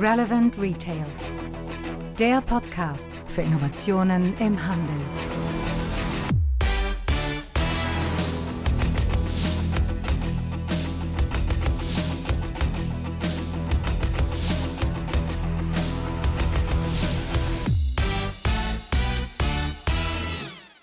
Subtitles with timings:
[0.00, 1.06] Relevant Retail.
[2.20, 4.94] Der Podcast für Innovationen im Handel.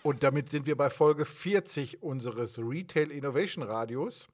[0.03, 4.27] Und damit sind wir bei Folge 40 unseres Retail Innovation Radios.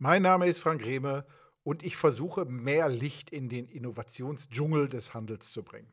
[0.00, 1.24] Mein Name ist Frank Rehme
[1.62, 5.92] und ich versuche mehr Licht in den Innovationsdschungel des Handels zu bringen.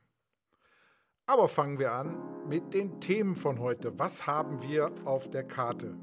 [1.25, 2.17] Aber fangen wir an
[2.47, 3.99] mit den Themen von heute.
[3.99, 5.97] Was haben wir auf der Karte?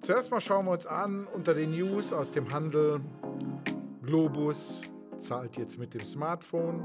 [0.00, 3.00] Zuerst mal schauen wir uns an unter den News aus dem Handel.
[4.02, 4.80] Globus
[5.18, 6.82] zahlt jetzt mit dem Smartphone.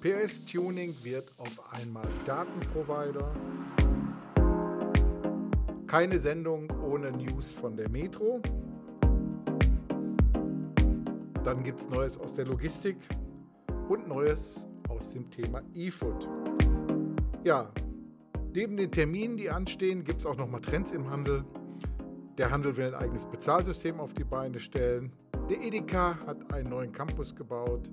[0.00, 3.32] PS Tuning wird auf einmal Datenprovider.
[5.92, 8.40] Keine Sendung ohne News von der Metro.
[11.44, 12.96] Dann gibt es Neues aus der Logistik
[13.90, 16.30] und Neues aus dem Thema E-Food.
[17.44, 17.70] Ja,
[18.54, 21.44] neben den Terminen, die anstehen, gibt es auch nochmal Trends im Handel.
[22.38, 25.12] Der Handel will ein eigenes Bezahlsystem auf die Beine stellen.
[25.50, 27.90] Der Edeka hat einen neuen Campus gebaut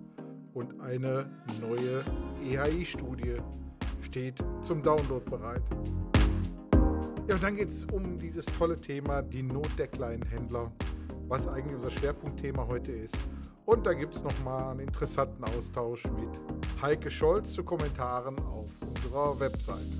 [0.53, 2.05] und eine neue
[2.49, 3.35] EHI-Studie
[3.99, 5.63] steht zum Download bereit.
[7.29, 10.71] Ja, und dann geht es um dieses tolle Thema, die Not der kleinen Händler,
[11.27, 13.19] was eigentlich unser Schwerpunktthema heute ist.
[13.65, 16.41] Und da gibt es nochmal einen interessanten Austausch mit
[16.81, 19.99] Heike Scholz zu Kommentaren auf unserer Webseite.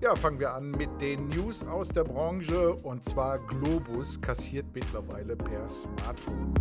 [0.00, 5.36] Ja, fangen wir an mit den News aus der Branche und zwar Globus kassiert mittlerweile
[5.36, 6.52] per Smartphone.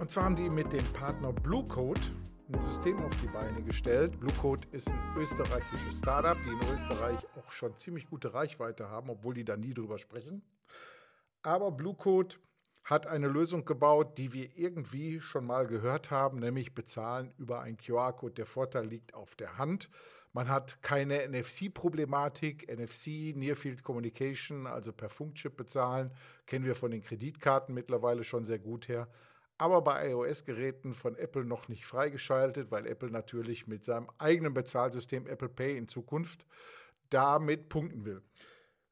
[0.00, 2.00] Und zwar haben die mit dem Partner Bluecode
[2.54, 4.20] ein System auf die Beine gestellt.
[4.20, 9.34] Bluecode ist ein österreichisches Startup, die in Österreich auch schon ziemlich gute Reichweite haben, obwohl
[9.34, 10.40] die da nie drüber sprechen.
[11.42, 12.38] Aber Bluecode
[12.84, 17.76] hat eine Lösung gebaut, die wir irgendwie schon mal gehört haben, nämlich bezahlen über einen
[17.76, 18.34] QR-Code.
[18.34, 19.90] Der Vorteil liegt auf der Hand.
[20.32, 22.72] Man hat keine NFC-Problematik.
[22.72, 26.12] NFC, Near Field Communication, also per Funkchip bezahlen,
[26.46, 29.08] kennen wir von den Kreditkarten mittlerweile schon sehr gut her
[29.58, 35.26] aber bei iOS-Geräten von Apple noch nicht freigeschaltet, weil Apple natürlich mit seinem eigenen Bezahlsystem
[35.26, 36.46] Apple Pay in Zukunft
[37.10, 38.22] damit punkten will.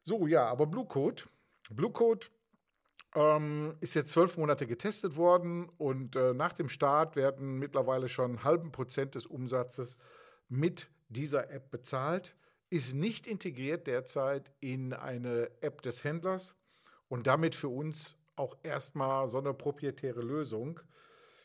[0.04, 1.28] So, ja, aber Bluecode.
[1.70, 2.30] Bluecode
[3.14, 8.32] ähm, ist jetzt zwölf Monate getestet worden und äh, nach dem Start werden mittlerweile schon
[8.32, 9.96] einen halben Prozent des Umsatzes
[10.48, 12.36] mit dieser App bezahlt.
[12.70, 16.54] Ist nicht integriert derzeit in eine App des Händlers
[17.08, 20.80] und damit für uns auch erstmal so eine proprietäre Lösung.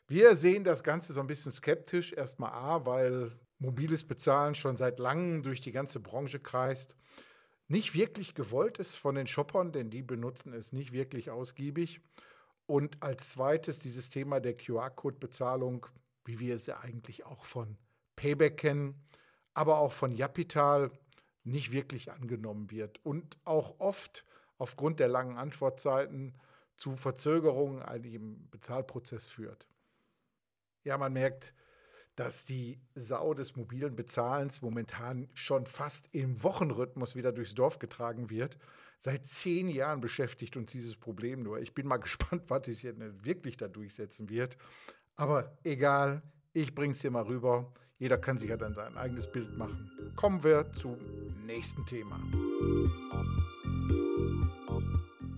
[0.07, 2.13] Wir sehen das Ganze so ein bisschen skeptisch.
[2.13, 6.95] Erstmal A, weil mobiles Bezahlen schon seit langem durch die ganze Branche kreist.
[7.67, 11.99] Nicht wirklich gewollt ist von den Shoppern, denn die benutzen es nicht wirklich ausgiebig.
[12.65, 15.85] Und als zweites dieses Thema der QR-Code-Bezahlung,
[16.23, 17.77] wie wir sie eigentlich auch von
[18.15, 19.01] Payback kennen,
[19.53, 20.91] aber auch von Japital
[21.43, 24.25] nicht wirklich angenommen wird und auch oft
[24.57, 26.33] aufgrund der langen Antwortzeiten
[26.77, 29.67] zu Verzögerungen im Bezahlprozess führt.
[30.83, 31.53] Ja, man merkt,
[32.15, 38.29] dass die Sau des mobilen Bezahlens momentan schon fast im Wochenrhythmus wieder durchs Dorf getragen
[38.29, 38.57] wird.
[38.97, 41.59] Seit zehn Jahren beschäftigt uns dieses Problem nur.
[41.59, 44.57] Ich bin mal gespannt, was sich jetzt wirklich da durchsetzen wird.
[45.15, 46.23] Aber egal,
[46.53, 47.71] ich bringe es hier mal rüber.
[47.99, 50.13] Jeder kann sich ja dann sein eigenes Bild machen.
[50.15, 50.97] Kommen wir zum
[51.45, 52.19] nächsten Thema.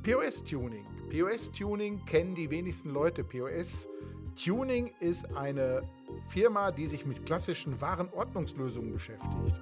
[0.04, 0.86] POS-Tuning.
[1.10, 3.22] POS-Tuning kennen die wenigsten Leute.
[3.22, 5.82] POS-Tuning ist eine
[6.30, 9.56] Firma, die sich mit klassischen Warenordnungslösungen beschäftigt.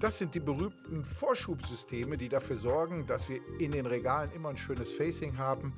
[0.00, 4.56] Das sind die berühmten Vorschubsysteme, die dafür sorgen, dass wir in den Regalen immer ein
[4.56, 5.72] schönes Facing haben,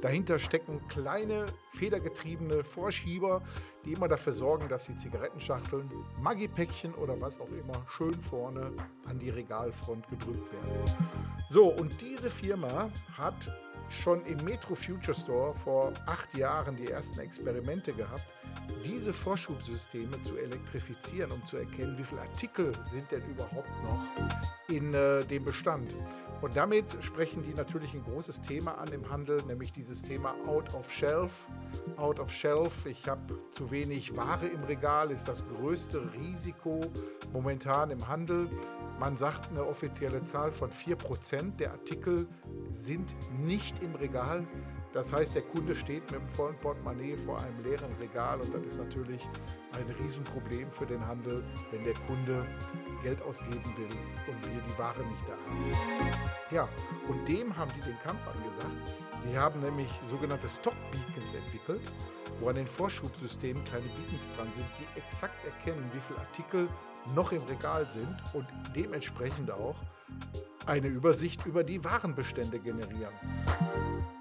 [0.00, 3.42] Dahinter stecken kleine federgetriebene Vorschieber,
[3.84, 8.72] die immer dafür sorgen, dass die Zigarettenschachteln, Maggi-Päckchen oder was auch immer schön vorne
[9.06, 10.84] an die Regalfront gedrückt werden.
[11.48, 13.50] So, und diese Firma hat
[13.88, 18.26] schon im Metro Future Store vor acht Jahren die ersten Experimente gehabt,
[18.84, 24.06] diese Vorschubsysteme zu elektrifizieren, um zu erkennen, wie viele Artikel sind denn überhaupt noch
[24.68, 25.94] in äh, dem Bestand.
[26.42, 30.74] Und damit sprechen die natürlich ein großes Thema an im Handel, nämlich dieses Thema Out
[30.74, 31.46] of Shelf.
[31.96, 36.80] Out of Shelf, ich habe zu wenig Ware im Regal, ist das größte Risiko
[37.32, 38.48] momentan im Handel.
[38.98, 42.26] Man sagt eine offizielle Zahl von 4% der Artikel
[42.72, 44.44] sind nicht im Regal.
[44.92, 48.62] Das heißt, der Kunde steht mit einem vollen Portemonnaie vor einem leeren Regal und das
[48.62, 49.26] ist natürlich
[49.72, 52.46] ein Riesenproblem für den Handel, wenn der Kunde
[53.02, 53.88] Geld ausgeben will
[54.28, 56.32] und wir die Ware nicht da haben.
[56.50, 56.68] Ja,
[57.08, 58.96] und dem haben die den Kampf angesagt.
[59.24, 61.90] Die haben nämlich sogenannte Stock Beacons entwickelt,
[62.40, 66.68] wo an den Vorschubsystemen kleine Beacons dran sind, die exakt erkennen, wie viele Artikel
[67.14, 68.46] noch im Regal sind und
[68.76, 69.76] dementsprechend auch
[70.66, 73.14] eine Übersicht über die Warenbestände generieren.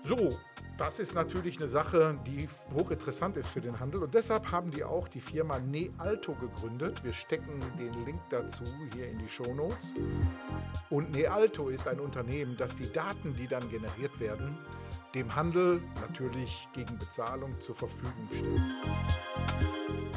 [0.03, 0.29] So,
[0.77, 4.83] das ist natürlich eine Sache, die hochinteressant ist für den Handel und deshalb haben die
[4.83, 7.03] auch die Firma Nealto gegründet.
[7.03, 9.93] Wir stecken den Link dazu hier in die Show Notes.
[10.89, 14.57] Und Nealto ist ein Unternehmen, das die Daten, die dann generiert werden,
[15.13, 19.31] dem Handel natürlich gegen Bezahlung zur Verfügung stellt.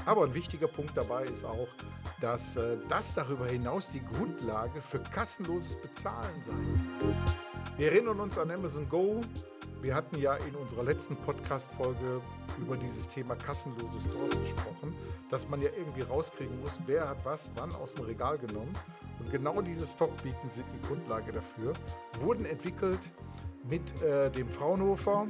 [0.06, 1.68] Aber ein wichtiger Punkt dabei ist auch,
[2.20, 6.52] dass äh, das darüber hinaus die Grundlage für kassenloses Bezahlen sei.
[7.76, 9.20] Wir erinnern uns an Amazon Go.
[9.80, 12.20] Wir hatten ja in unserer letzten Podcast-Folge
[12.58, 14.94] über dieses Thema kassenlose Stores gesprochen,
[15.28, 18.72] dass man ja irgendwie rauskriegen muss, wer hat was wann aus dem Regal genommen.
[19.18, 21.72] Und genau diese Stockbeacon sind die Grundlage dafür.
[22.20, 23.12] Wurden entwickelt
[23.68, 25.26] mit äh, dem Fraunhofer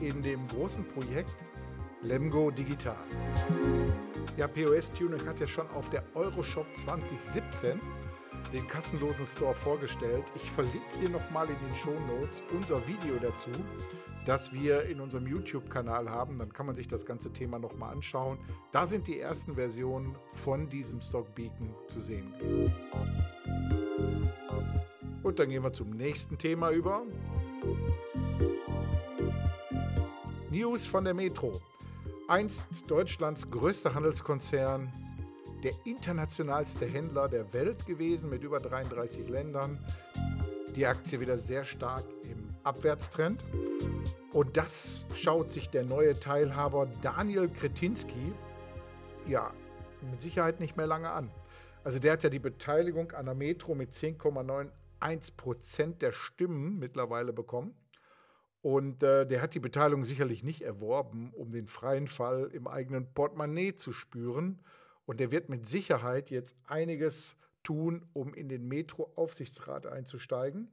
[0.00, 1.44] in dem großen Projekt
[2.02, 2.96] Lemgo Digital.
[4.36, 7.80] Ja, POS Tuning hat ja schon auf der Euroshop 2017
[8.52, 10.24] den kassenlosen Store vorgestellt.
[10.34, 13.50] Ich verlinke hier nochmal in den Show Notes unser Video dazu,
[14.26, 16.38] das wir in unserem YouTube-Kanal haben.
[16.38, 18.38] Dann kann man sich das ganze Thema nochmal anschauen.
[18.72, 22.72] Da sind die ersten Versionen von diesem Stock Beacon zu sehen gewesen.
[25.22, 27.04] Und dann gehen wir zum nächsten Thema über.
[30.50, 31.52] News von der Metro.
[32.28, 34.92] Einst Deutschlands größter Handelskonzern,
[35.64, 39.84] der internationalste Händler der Welt gewesen mit über 33 Ländern.
[40.76, 43.44] Die Aktie wieder sehr stark im Abwärtstrend.
[44.32, 48.32] Und das schaut sich der neue Teilhaber Daniel Kretinski
[49.26, 49.52] ja
[50.10, 51.30] mit Sicherheit nicht mehr lange an.
[51.84, 57.32] Also der hat ja die Beteiligung an der Metro mit 10,91 Prozent der Stimmen mittlerweile
[57.32, 57.74] bekommen.
[58.62, 63.12] Und äh, der hat die Beteiligung sicherlich nicht erworben, um den freien Fall im eigenen
[63.12, 64.60] Portemonnaie zu spüren.
[65.04, 70.70] Und der wird mit Sicherheit jetzt einiges tun, um in den Metro-Aufsichtsrat einzusteigen.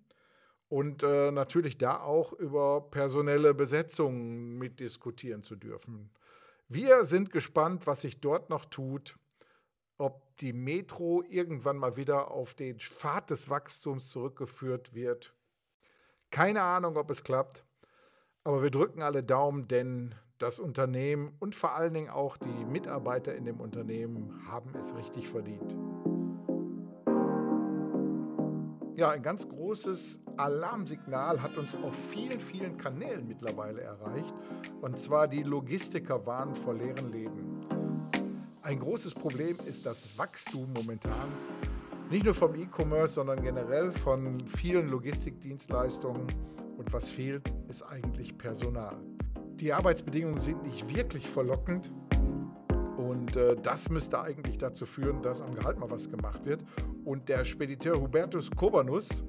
[0.68, 6.12] Und äh, natürlich da auch über personelle Besetzungen mitdiskutieren zu dürfen.
[6.68, 9.18] Wir sind gespannt, was sich dort noch tut,
[9.98, 15.34] ob die Metro irgendwann mal wieder auf den Pfad des Wachstums zurückgeführt wird.
[16.30, 17.66] Keine Ahnung, ob es klappt.
[18.44, 23.36] Aber wir drücken alle Daumen, denn das Unternehmen und vor allen Dingen auch die Mitarbeiter
[23.36, 25.76] in dem Unternehmen haben es richtig verdient.
[28.96, 34.34] Ja, ein ganz großes Alarmsignal hat uns auf vielen, vielen Kanälen mittlerweile erreicht.
[34.82, 37.66] Und zwar die Logistiker warnen vor leeren Läden.
[38.62, 41.30] Ein großes Problem ist das Wachstum momentan.
[42.10, 46.28] Nicht nur vom E-Commerce, sondern generell von vielen Logistikdienstleistungen
[46.80, 48.96] und was fehlt, ist eigentlich Personal.
[49.56, 51.92] Die Arbeitsbedingungen sind nicht wirklich verlockend.
[52.98, 56.64] Und äh, das müsste eigentlich dazu führen, dass am Gehalt mal was gemacht wird.
[57.04, 59.24] Und der Spediteur Hubertus Kobanus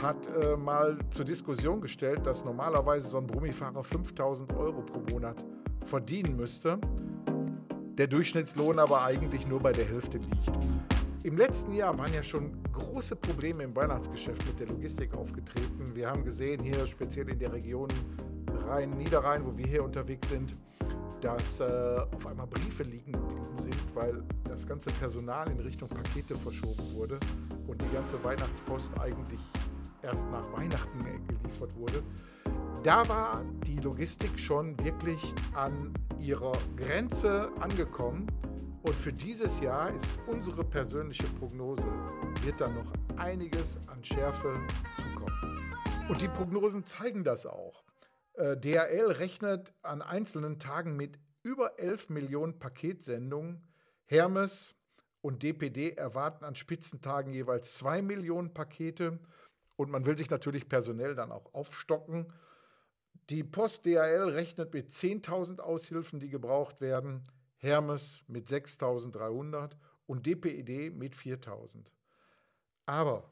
[0.00, 5.44] hat äh, mal zur Diskussion gestellt, dass normalerweise so ein Brummifahrer 5000 Euro pro Monat
[5.84, 6.78] verdienen müsste.
[7.98, 10.93] Der Durchschnittslohn aber eigentlich nur bei der Hälfte liegt.
[11.24, 15.94] Im letzten Jahr waren ja schon große Probleme im Weihnachtsgeschäft mit der Logistik aufgetreten.
[15.94, 17.88] Wir haben gesehen, hier speziell in der Region
[18.66, 20.54] Rhein-Niederrhein, wo wir hier unterwegs sind,
[21.22, 21.64] dass äh,
[22.14, 27.18] auf einmal Briefe liegen geblieben sind, weil das ganze Personal in Richtung Pakete verschoben wurde
[27.68, 29.40] und die ganze Weihnachtspost eigentlich
[30.02, 32.02] erst nach Weihnachten geliefert wurde.
[32.82, 38.26] Da war die Logistik schon wirklich an ihrer Grenze angekommen
[38.84, 41.86] und für dieses Jahr ist unsere persönliche Prognose,
[42.42, 44.60] wird da noch einiges an Schärfe
[44.96, 45.74] zukommen.
[46.08, 47.82] Und die Prognosen zeigen das auch.
[48.34, 53.66] Äh, DHL rechnet an einzelnen Tagen mit über 11 Millionen Paketsendungen.
[54.04, 54.74] Hermes
[55.22, 59.18] und DPD erwarten an Spitzentagen jeweils 2 Millionen Pakete.
[59.76, 62.30] Und man will sich natürlich personell dann auch aufstocken.
[63.30, 67.22] Die Post DHL rechnet mit 10.000 Aushilfen, die gebraucht werden.
[67.64, 71.90] Hermes mit 6300 und DPED mit 4000.
[72.86, 73.30] Aber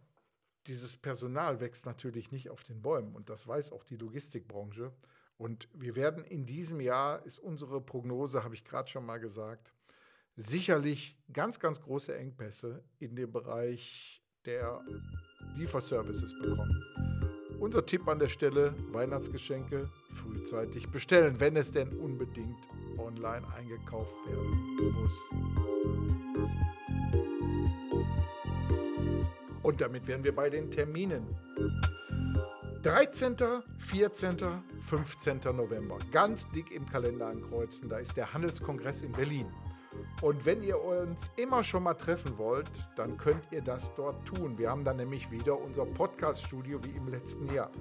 [0.67, 4.93] dieses Personal wächst natürlich nicht auf den Bäumen und das weiß auch die Logistikbranche.
[5.37, 9.75] Und wir werden in diesem Jahr, ist unsere Prognose, habe ich gerade schon mal gesagt,
[10.37, 14.81] sicherlich ganz, ganz große Engpässe in dem Bereich der
[15.57, 16.83] Lieferservices bekommen.
[17.59, 22.67] Unser Tipp an der Stelle, Weihnachtsgeschenke frühzeitig bestellen, wenn es denn unbedingt
[22.99, 25.31] online eingekauft werden muss.
[29.63, 31.27] Und damit wären wir bei den Terminen.
[32.83, 33.37] 13.,
[33.79, 34.37] 14.,
[34.81, 35.41] 15.
[35.55, 35.99] November.
[36.11, 37.89] Ganz dick im Kalender ankreuzen.
[37.89, 39.47] Da ist der Handelskongress in Berlin.
[40.23, 44.57] Und wenn ihr uns immer schon mal treffen wollt, dann könnt ihr das dort tun.
[44.57, 47.73] Wir haben dann nämlich wieder unser Podcast-Studio wie im letzten Jahr.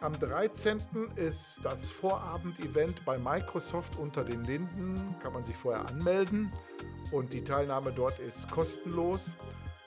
[0.00, 0.78] Am 13.
[1.16, 4.94] ist das Vorabend-Event bei Microsoft unter den Linden.
[5.20, 6.50] Kann man sich vorher anmelden
[7.12, 9.36] und die Teilnahme dort ist kostenlos.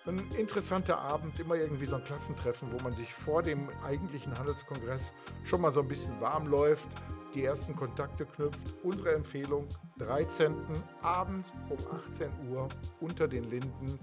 [0.05, 5.11] Ein interessanter Abend, immer irgendwie so ein Klassentreffen, wo man sich vor dem eigentlichen Handelskongress
[5.43, 6.89] schon mal so ein bisschen warm läuft,
[7.33, 8.75] die ersten Kontakte knüpft.
[8.83, 9.67] Unsere Empfehlung
[9.99, 10.53] 13.
[11.01, 12.67] abends um 18 Uhr
[12.99, 13.99] unter den Linden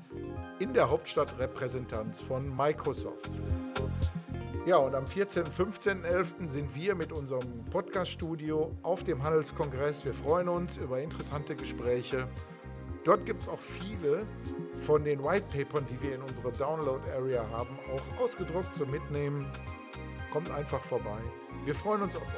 [0.59, 3.31] in der Hauptstadtrepräsentanz von Microsoft.
[4.67, 5.45] Ja, und am 14.
[5.45, 6.49] 15.11.
[6.49, 10.07] sind wir mit unserem Podcast-Studio auf dem Handelskongress.
[10.07, 12.27] Wir freuen uns über interessante Gespräche.
[13.05, 14.27] Dort gibt es auch viele
[14.77, 19.47] von den White Papern, die wir in unserer Download-Area haben, auch ausgedruckt zum Mitnehmen.
[20.33, 21.21] Kommt einfach vorbei.
[21.65, 22.31] Wir freuen uns auf euch.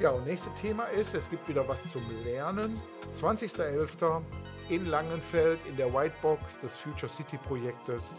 [0.00, 2.80] Ja, und nächstes Thema ist, es gibt wieder was zum Lernen.
[3.14, 4.22] 20.11.
[4.68, 8.14] in Langenfeld in der Whitebox des Future City Projektes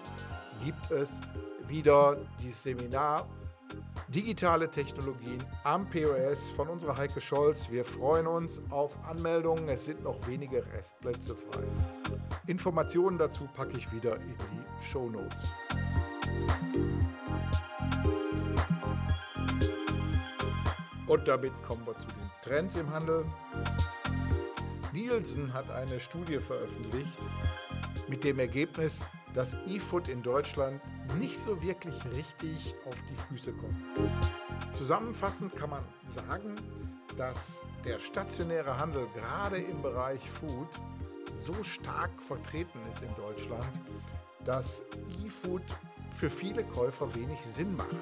[0.66, 1.20] gibt es
[1.68, 3.26] wieder dieses Seminar
[4.10, 7.70] Digitale Technologien am POS von unserer Heike Scholz.
[7.70, 9.70] Wir freuen uns auf Anmeldungen.
[9.70, 11.64] Es sind noch wenige Restplätze frei.
[12.48, 15.54] Informationen dazu packe ich wieder in die Show Notes.
[21.08, 23.25] Und damit kommen wir zu den Trends im Handel.
[24.94, 27.20] Nielsen hat eine Studie veröffentlicht
[28.08, 30.82] mit dem Ergebnis, dass E-Food in Deutschland
[31.18, 33.75] nicht so wirklich richtig auf die Füße kommt.
[34.74, 36.56] Zusammenfassend kann man sagen,
[37.18, 40.70] dass der stationäre Handel gerade im Bereich Food
[41.34, 43.72] so stark vertreten ist in Deutschland,
[44.46, 44.84] dass
[45.24, 45.63] E-Food
[46.10, 47.96] für viele Käufer wenig Sinn macht.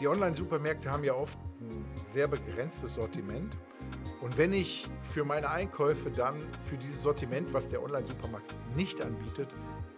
[0.00, 3.56] Die Online-Supermärkte haben ja oft ein sehr begrenztes Sortiment.
[4.20, 9.48] Und wenn ich für meine Einkäufe dann für dieses Sortiment, was der Online-Supermarkt nicht anbietet,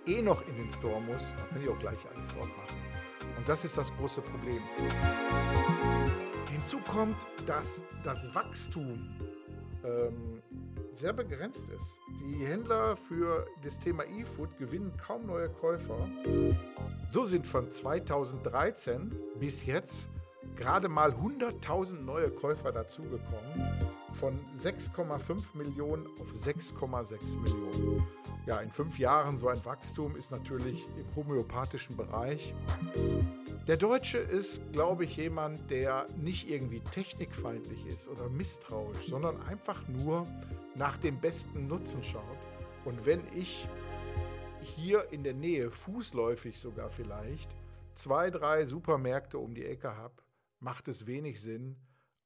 [0.07, 2.77] eh noch in den Store muss, dann kann ich auch gleich alles dort machen.
[3.37, 4.63] Und das ist das große Problem.
[6.51, 9.09] Hinzu kommt, dass das Wachstum
[9.85, 10.43] ähm,
[10.97, 11.99] sehr begrenzt ist.
[12.21, 16.09] Die Händler für das Thema E-Food gewinnen kaum neue Käufer.
[17.09, 20.09] So sind von 2013 bis jetzt
[20.57, 28.07] gerade mal 100.000 neue Käufer dazugekommen, von 6,5 Millionen auf 6,6 Millionen.
[28.47, 32.55] Ja, in fünf Jahren so ein Wachstum ist natürlich im homöopathischen Bereich.
[33.67, 39.87] Der Deutsche ist, glaube ich, jemand, der nicht irgendwie technikfeindlich ist oder misstrauisch, sondern einfach
[39.89, 40.27] nur
[40.77, 42.39] nach dem besten Nutzen schaut.
[42.85, 43.67] Und wenn ich
[44.61, 47.51] hier in der Nähe, fußläufig sogar vielleicht,
[47.95, 50.23] zwei, drei Supermärkte um die Ecke habe,
[50.61, 51.77] macht es wenig Sinn,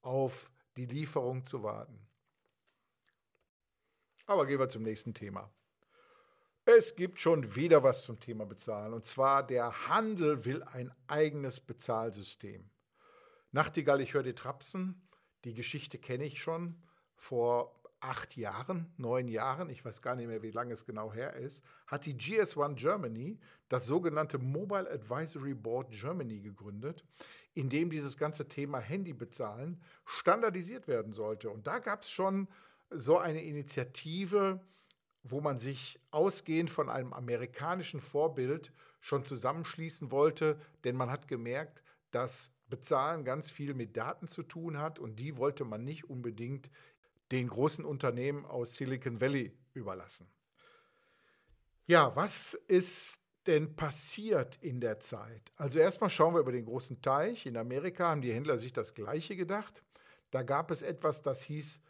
[0.03, 2.07] auf die Lieferung zu warten.
[4.27, 5.53] Aber gehen wir zum nächsten Thema.
[6.65, 8.93] Es gibt schon wieder was zum Thema Bezahlen.
[8.93, 12.71] Und zwar, der Handel will ein eigenes Bezahlsystem.
[13.51, 15.09] Nachtigall, ich höre die Trapsen.
[15.45, 16.81] Die Geschichte kenne ich schon.
[17.17, 21.35] Vor acht Jahren, neun Jahren, ich weiß gar nicht mehr, wie lange es genau her
[21.35, 23.39] ist, hat die GS1 Germany
[23.69, 27.05] das sogenannte Mobile Advisory Board Germany gegründet,
[27.55, 31.51] in dem dieses ganze Thema Handybezahlen standardisiert werden sollte.
[31.51, 32.49] Und da gab es schon
[32.91, 34.61] so eine Initiative,
[35.23, 41.83] wo man sich ausgehend von einem amerikanischen Vorbild schon zusammenschließen wollte, denn man hat gemerkt,
[42.11, 46.71] dass Bezahlen ganz viel mit Daten zu tun hat und die wollte man nicht unbedingt
[47.33, 50.31] den großen Unternehmen aus Silicon Valley überlassen.
[51.87, 55.51] Ja, was ist denn passiert in der Zeit?
[55.57, 57.47] Also erstmal schauen wir über den großen Teich.
[57.47, 59.83] In Amerika haben die Händler sich das Gleiche gedacht.
[60.31, 61.81] Da gab es etwas, das hieß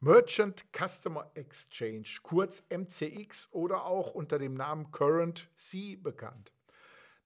[0.00, 6.52] Merchant Customer Exchange, kurz MCX oder auch unter dem Namen Current C bekannt.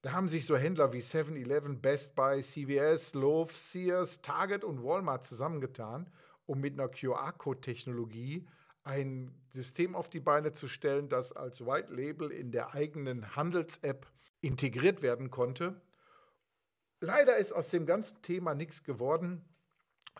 [0.02, 5.25] Da haben sich so Händler wie 7-Eleven, Best Buy, CVS, Loaf, Sears, Target und Walmart
[5.25, 6.11] zusammengetan
[6.46, 8.46] um mit einer QR-Code-Technologie
[8.84, 14.06] ein System auf die Beine zu stellen, das als White Label in der eigenen Handels-App
[14.40, 15.80] integriert werden konnte.
[17.00, 19.44] Leider ist aus dem ganzen Thema nichts geworden,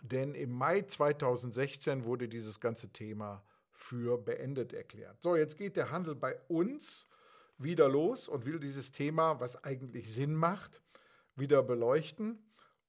[0.03, 5.21] denn im Mai 2016 wurde dieses ganze Thema für beendet erklärt.
[5.21, 7.07] So, jetzt geht der Handel bei uns
[7.57, 10.81] wieder los und will dieses Thema, was eigentlich Sinn macht,
[11.35, 12.43] wieder beleuchten.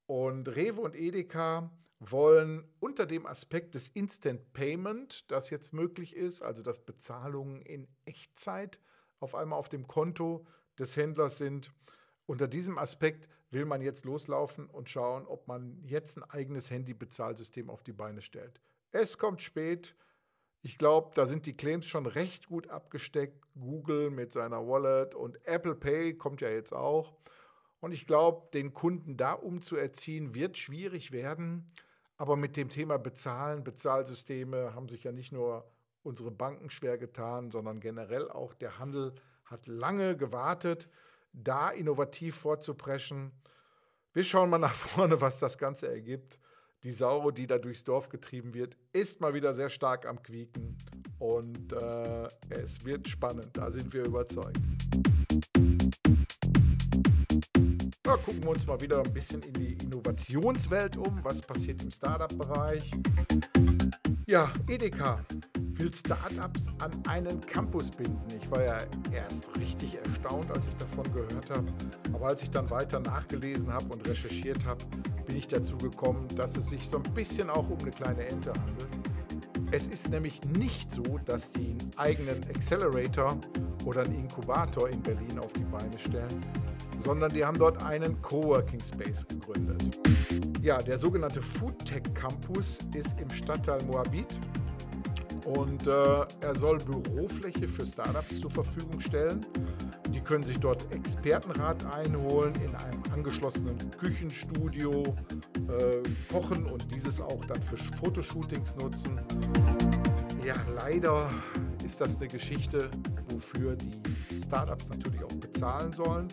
[0.07, 6.43] Und Rewe und Edeka wollen unter dem Aspekt des Instant Payment, das jetzt möglich ist,
[6.43, 8.81] also dass Bezahlungen in Echtzeit
[9.21, 10.47] auf einmal auf dem Konto
[10.79, 11.73] des Händlers sind.
[12.27, 17.71] Unter diesem Aspekt will man jetzt loslaufen und schauen, ob man jetzt ein eigenes Handy-Bezahlsystem
[17.71, 18.61] auf die Beine stellt.
[18.93, 19.97] Es kommt spät.
[20.63, 23.45] Ich glaube, da sind die Claims schon recht gut abgesteckt.
[23.59, 27.15] Google mit seiner Wallet und Apple Pay kommt ja jetzt auch.
[27.81, 31.71] Und ich glaube, den Kunden da umzuerziehen, wird schwierig werden.
[32.19, 35.71] Aber mit dem Thema Bezahlen, Bezahlsysteme haben sich ja nicht nur
[36.03, 40.89] unsere Banken schwer getan, sondern generell auch der Handel hat lange gewartet,
[41.33, 43.31] da innovativ vorzupreschen.
[44.13, 46.41] Wir schauen mal nach vorne, was das Ganze ergibt.
[46.83, 50.77] Die Sau, die da durchs Dorf getrieben wird, ist mal wieder sehr stark am Quieken
[51.19, 54.59] und äh, es wird spannend, da sind wir überzeugt.
[58.29, 61.19] Gucken wir uns mal wieder ein bisschen in die Innovationswelt um.
[61.25, 62.91] Was passiert im Startup-Bereich?
[64.27, 65.25] Ja, Edeka
[65.57, 68.21] will Startups an einen Campus binden.
[68.39, 68.79] Ich war ja
[69.13, 71.65] erst richtig erstaunt, als ich davon gehört habe.
[72.13, 74.85] Aber als ich dann weiter nachgelesen habe und recherchiert habe,
[75.27, 78.53] bin ich dazu gekommen, dass es sich so ein bisschen auch um eine kleine Ente
[78.53, 78.89] handelt.
[79.71, 83.39] Es ist nämlich nicht so, dass die einen eigenen Accelerator
[83.87, 86.41] oder einen Inkubator in Berlin auf die Beine stellen,
[86.99, 89.99] sondern die haben dort einen Coworking Space gegründet.
[90.61, 94.39] Ja, der sogenannte Foodtech Campus ist im Stadtteil Moabit
[95.57, 95.93] und äh,
[96.41, 99.41] er soll Bürofläche für Startups zur Verfügung stellen.
[100.13, 105.05] Die können sich dort Expertenrat einholen in einem angeschlossenen Küchenstudio,
[105.69, 106.03] äh,
[106.33, 109.21] kochen und dieses auch dann für Fotoshootings nutzen.
[110.45, 111.29] Ja, leider
[111.85, 112.91] ist das eine Geschichte,
[113.31, 116.29] wofür die Startups natürlich auch bezahlen sollen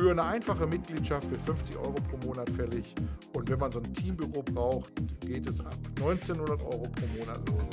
[0.00, 2.94] für eine einfache Mitgliedschaft für 50 Euro pro Monat fällig.
[3.34, 4.90] Und wenn man so ein Teambüro braucht,
[5.20, 7.68] geht es ab 1900 Euro pro Monat los.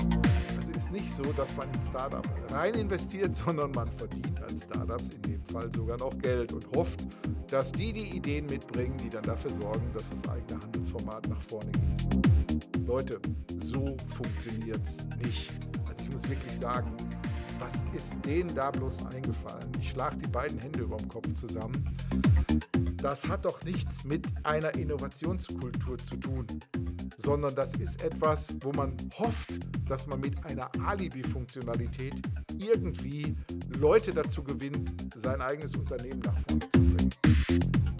[0.57, 5.09] Also ist nicht so, dass man in Startup rein investiert, sondern man verdient an Startups
[5.15, 7.07] in dem Fall sogar noch Geld und hofft,
[7.49, 11.71] dass die die Ideen mitbringen, die dann dafür sorgen, dass das eigene Handelsformat nach vorne
[11.71, 12.85] geht.
[12.85, 13.21] Leute,
[13.59, 15.55] so funktioniert es nicht.
[15.87, 16.91] Also ich muss wirklich sagen,
[17.59, 19.71] was ist denen da bloß eingefallen?
[19.79, 21.95] Ich schlage die beiden Hände über dem Kopf zusammen.
[22.97, 26.47] Das hat doch nichts mit einer Innovationskultur zu tun,
[27.17, 32.15] sondern das ist etwas, wo man hofft, dass man mit einer Alibi-Funktionalität
[32.57, 33.35] irgendwie
[33.79, 37.09] Leute dazu gewinnt, sein eigenes Unternehmen nach vorne zu bringen.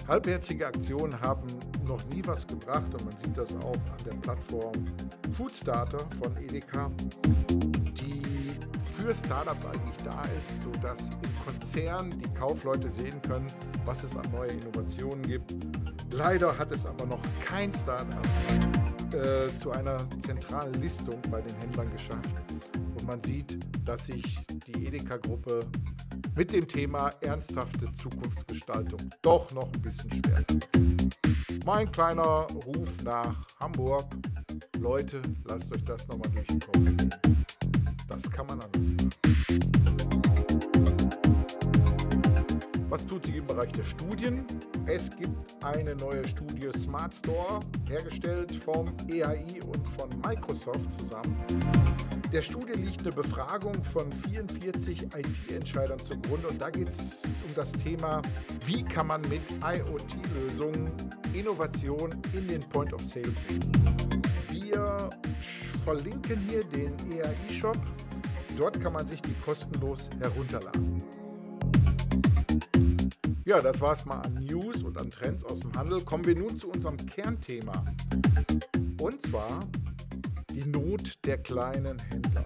[0.08, 1.48] Halbherzige Aktionen haben
[1.86, 4.74] noch nie was gebracht und man sieht das auch an der Plattform
[5.32, 6.90] Foodstarter von Edeka,
[9.08, 13.48] für Startups eigentlich da ist, sodass im Konzern die Kaufleute sehen können,
[13.86, 15.56] was es an neue Innovationen gibt.
[16.12, 18.28] Leider hat es aber noch kein Startup
[19.14, 22.30] äh, zu einer zentralen Listung bei den Händlern geschafft.
[23.00, 25.62] Und man sieht, dass sich die Edeka-Gruppe
[26.36, 30.44] mit dem Thema ernsthafte Zukunftsgestaltung doch noch ein bisschen schwer.
[31.66, 34.06] Mein kleiner Ruf nach Hamburg.
[34.80, 37.77] Leute, lasst euch das nochmal durch den Kopf gehen.
[38.08, 39.10] Das kann man machen.
[42.90, 44.46] Was tut sich im Bereich der Studien?
[44.86, 51.36] Es gibt eine neue Studie Smart Store, hergestellt vom EAI und von Microsoft zusammen.
[52.32, 57.74] Der Studie liegt eine Befragung von 44 IT-Entscheidern zugrunde und da geht es um das
[57.74, 58.22] Thema,
[58.66, 60.92] wie kann man mit IoT-Lösungen
[61.34, 63.72] Innovation in den Point of Sale bringen.
[64.50, 65.10] Wir
[65.88, 67.78] verlinken hier den EAI-Shop
[68.58, 71.02] Dort kann man sich die kostenlos herunterladen.
[73.46, 76.04] Ja, das war es mal an News und an Trends aus dem Handel.
[76.04, 77.86] Kommen wir nun zu unserem Kernthema.
[79.00, 79.62] Und zwar
[80.50, 82.46] die Not der kleinen Händler.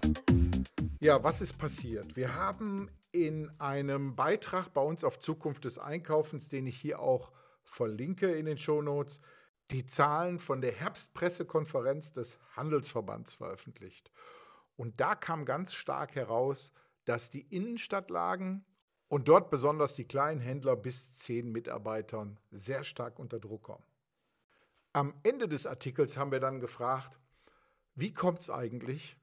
[1.00, 2.16] Ja, was ist passiert?
[2.16, 7.32] Wir haben in einem Beitrag bei uns auf Zukunft des Einkaufens, den ich hier auch
[7.64, 9.20] verlinke in den Shownotes,
[9.72, 14.12] die Zahlen von der Herbstpressekonferenz des Handelsverbands veröffentlicht.
[14.76, 16.74] Und da kam ganz stark heraus,
[17.06, 18.66] dass die Innenstadtlagen
[19.08, 23.84] und dort besonders die kleinen Händler bis zehn Mitarbeitern sehr stark unter Druck kommen.
[24.94, 27.20] Am Ende des Artikels haben wir dann gefragt,
[27.96, 29.18] wie kommt es eigentlich,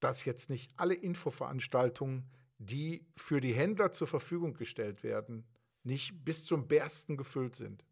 [0.00, 5.46] dass jetzt nicht alle Infoveranstaltungen, die für die Händler zur Verfügung gestellt werden,
[5.82, 7.84] nicht bis zum Bersten gefüllt sind.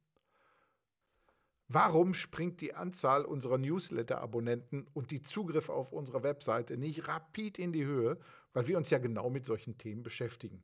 [1.75, 7.73] Warum springt die Anzahl unserer Newsletter-Abonnenten und die Zugriffe auf unsere Webseite nicht rapid in
[7.73, 8.19] die Höhe?
[8.53, 10.63] Weil wir uns ja genau mit solchen Themen beschäftigen.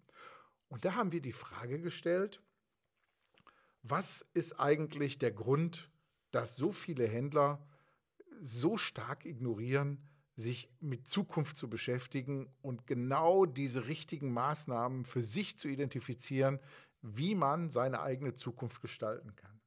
[0.69, 2.43] Und da haben wir die Frage gestellt,
[3.83, 5.91] was ist eigentlich der Grund,
[6.31, 7.67] dass so viele Händler
[8.43, 15.59] so stark ignorieren, sich mit Zukunft zu beschäftigen und genau diese richtigen Maßnahmen für sich
[15.59, 16.61] zu identifizieren,
[17.01, 19.58] wie man seine eigene Zukunft gestalten kann.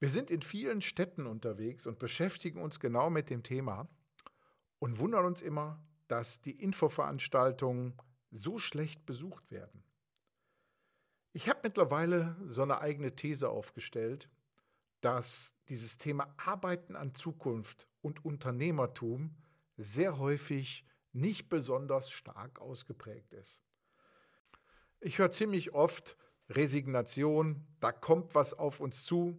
[0.00, 3.88] Wir sind in vielen Städten unterwegs und beschäftigen uns genau mit dem Thema
[4.78, 7.94] und wundern uns immer, dass die Infoveranstaltungen
[8.30, 9.82] so schlecht besucht werden.
[11.32, 14.28] Ich habe mittlerweile so eine eigene These aufgestellt,
[15.00, 19.36] dass dieses Thema Arbeiten an Zukunft und Unternehmertum
[19.76, 23.62] sehr häufig nicht besonders stark ausgeprägt ist.
[25.00, 26.16] Ich höre ziemlich oft
[26.50, 29.38] Resignation, da kommt was auf uns zu.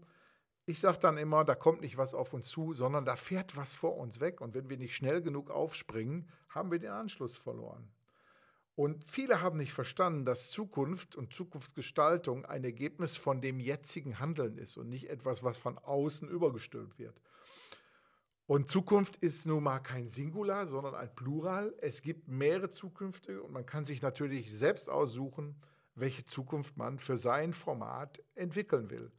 [0.70, 3.74] Ich sage dann immer, da kommt nicht was auf uns zu, sondern da fährt was
[3.74, 4.40] vor uns weg.
[4.40, 7.90] Und wenn wir nicht schnell genug aufspringen, haben wir den Anschluss verloren.
[8.76, 14.60] Und viele haben nicht verstanden, dass Zukunft und Zukunftsgestaltung ein Ergebnis von dem jetzigen Handeln
[14.60, 17.20] ist und nicht etwas, was von außen übergestülpt wird.
[18.46, 21.74] Und Zukunft ist nun mal kein Singular, sondern ein Plural.
[21.82, 25.60] Es gibt mehrere Zukünfte und man kann sich natürlich selbst aussuchen,
[25.96, 29.12] welche Zukunft man für sein Format entwickeln will.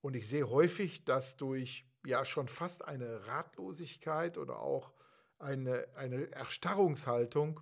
[0.00, 4.92] Und ich sehe häufig, dass durch ja schon fast eine Ratlosigkeit oder auch
[5.38, 7.60] eine, eine Erstarrungshaltung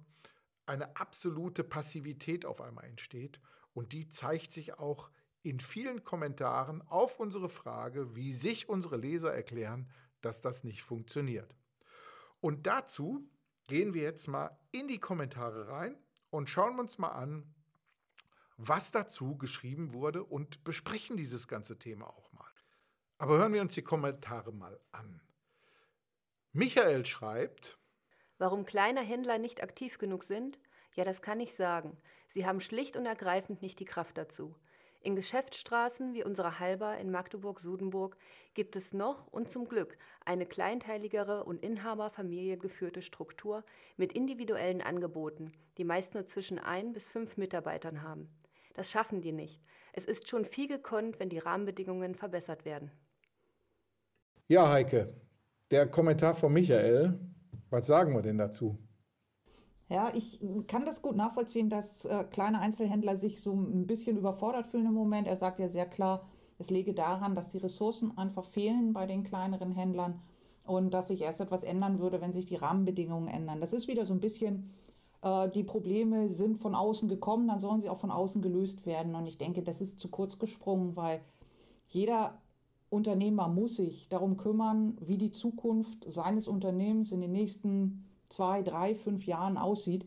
[0.67, 3.41] eine absolute Passivität auf einmal entsteht.
[3.73, 5.11] Und die zeigt sich auch
[5.43, 9.89] in vielen Kommentaren auf unsere Frage, wie sich unsere Leser erklären,
[10.21, 11.55] dass das nicht funktioniert.
[12.41, 13.29] Und dazu
[13.69, 15.97] gehen wir jetzt mal in die Kommentare rein
[16.31, 17.55] und schauen uns mal an,
[18.57, 22.26] was dazu geschrieben wurde und besprechen dieses ganze Thema auch.
[23.19, 25.21] Aber hören wir uns die Kommentare mal an.
[26.53, 27.79] Michael schreibt,
[28.39, 30.59] Warum kleine Händler nicht aktiv genug sind?
[30.95, 31.97] Ja, das kann ich sagen.
[32.29, 34.55] Sie haben schlicht und ergreifend nicht die Kraft dazu.
[35.01, 38.17] In Geschäftsstraßen wie unserer Halber in Magdeburg-Sudenburg
[38.55, 43.65] gibt es noch und zum Glück eine kleinteiligere und Inhaberfamilie geführte Struktur
[43.97, 48.29] mit individuellen Angeboten, die meist nur zwischen ein bis fünf Mitarbeitern haben.
[48.75, 49.63] Das schaffen die nicht.
[49.93, 52.91] Es ist schon viel gekonnt, wenn die Rahmenbedingungen verbessert werden.
[54.49, 55.13] Ja, Heike,
[55.73, 57.19] der Kommentar von Michael,
[57.69, 58.79] was sagen wir denn dazu?
[59.89, 64.69] Ja, ich kann das gut nachvollziehen, dass äh, kleine Einzelhändler sich so ein bisschen überfordert
[64.69, 65.27] fühlen im Moment.
[65.27, 66.29] Er sagt ja sehr klar,
[66.59, 70.23] es liege daran, dass die Ressourcen einfach fehlen bei den kleineren Händlern
[70.65, 73.61] und dass sich erst etwas ändern würde, wenn sich die Rahmenbedingungen ändern.
[73.61, 74.71] Das ist wieder so ein bisschen,
[75.23, 79.17] äh, die Probleme sind von außen gekommen, dann sollen sie auch von außen gelöst werden.
[79.17, 81.21] Und ich denke, das ist zu kurz gesprungen, weil
[81.89, 82.41] jeder
[82.89, 88.95] Unternehmer muss sich darum kümmern, wie die Zukunft seines Unternehmens in den nächsten zwei, drei,
[88.95, 90.07] fünf Jahren aussieht.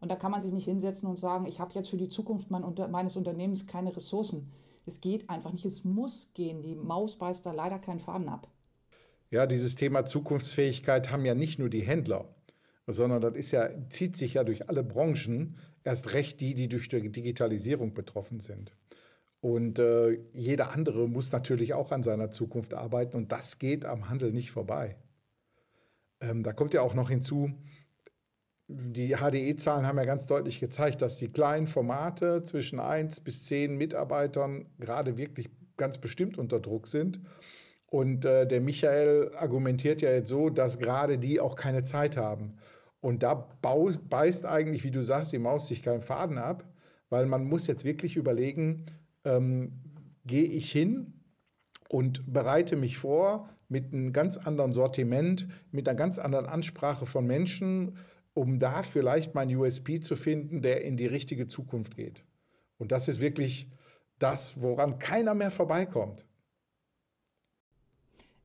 [0.00, 2.50] Und da kann man sich nicht hinsetzen und sagen, ich habe jetzt für die Zukunft
[2.50, 4.50] mein, meines Unternehmens keine Ressourcen.
[4.86, 6.62] Es geht einfach nicht, es muss gehen.
[6.62, 8.48] Die Maus beißt da leider keinen Faden ab.
[9.30, 12.34] Ja, dieses Thema Zukunftsfähigkeit haben ja nicht nur die Händler,
[12.86, 16.88] sondern das ist ja, zieht sich ja durch alle Branchen, erst recht die, die durch
[16.88, 18.72] die Digitalisierung betroffen sind.
[19.40, 24.10] Und äh, jeder andere muss natürlich auch an seiner Zukunft arbeiten und das geht am
[24.10, 24.96] Handel nicht vorbei.
[26.20, 27.50] Ähm, da kommt ja auch noch hinzu,
[28.68, 33.76] die HDE-Zahlen haben ja ganz deutlich gezeigt, dass die kleinen Formate zwischen 1 bis 10
[33.76, 37.20] Mitarbeitern gerade wirklich ganz bestimmt unter Druck sind.
[37.86, 42.58] Und äh, der Michael argumentiert ja jetzt so, dass gerade die auch keine Zeit haben.
[43.00, 46.64] Und da beißt eigentlich, wie du sagst, die Maus sich keinen Faden ab,
[47.08, 48.86] weil man muss jetzt wirklich überlegen,
[49.24, 49.82] ähm,
[50.24, 51.20] gehe ich hin
[51.88, 57.26] und bereite mich vor mit einem ganz anderen Sortiment, mit einer ganz anderen Ansprache von
[57.26, 57.96] Menschen,
[58.34, 62.24] um da vielleicht mein USP zu finden, der in die richtige Zukunft geht.
[62.78, 63.70] Und das ist wirklich
[64.18, 66.26] das, woran keiner mehr vorbeikommt.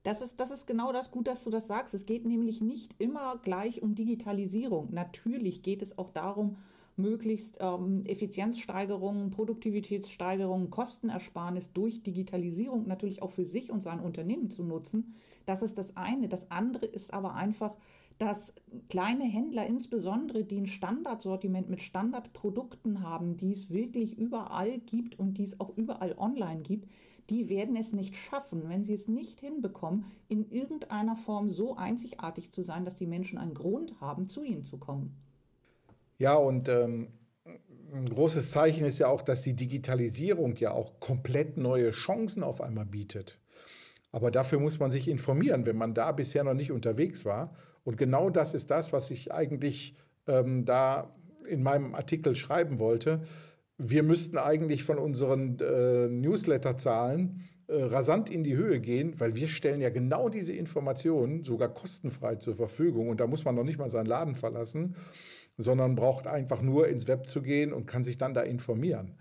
[0.03, 1.95] Das ist, das ist genau das gut, dass du das sagst.
[1.95, 4.93] Es geht nämlich nicht immer gleich um Digitalisierung.
[4.93, 6.57] Natürlich geht es auch darum,
[6.97, 14.63] möglichst ähm, Effizienzsteigerungen, Produktivitätssteigerungen, Kostenersparnis durch Digitalisierung natürlich auch für sich und sein Unternehmen zu
[14.63, 15.15] nutzen.
[15.45, 16.29] Das ist das eine.
[16.29, 17.75] Das andere ist aber einfach,
[18.17, 18.53] dass
[18.89, 25.37] kleine Händler insbesondere, die ein Standardsortiment mit Standardprodukten haben, die es wirklich überall gibt und
[25.37, 26.89] die es auch überall online gibt,
[27.29, 32.51] die werden es nicht schaffen, wenn sie es nicht hinbekommen, in irgendeiner Form so einzigartig
[32.51, 35.15] zu sein, dass die Menschen einen Grund haben, zu ihnen zu kommen.
[36.17, 37.09] Ja, und ähm,
[37.93, 42.61] ein großes Zeichen ist ja auch, dass die Digitalisierung ja auch komplett neue Chancen auf
[42.61, 43.39] einmal bietet.
[44.11, 47.53] Aber dafür muss man sich informieren, wenn man da bisher noch nicht unterwegs war.
[47.83, 49.95] Und genau das ist das, was ich eigentlich
[50.27, 51.13] ähm, da
[51.47, 53.21] in meinem Artikel schreiben wollte.
[53.77, 59.47] Wir müssten eigentlich von unseren äh, Newsletter-Zahlen äh, rasant in die Höhe gehen, weil wir
[59.47, 63.79] stellen ja genau diese Informationen sogar kostenfrei zur Verfügung und da muss man noch nicht
[63.79, 64.95] mal seinen Laden verlassen,
[65.57, 69.15] sondern braucht einfach nur ins Web zu gehen und kann sich dann da informieren.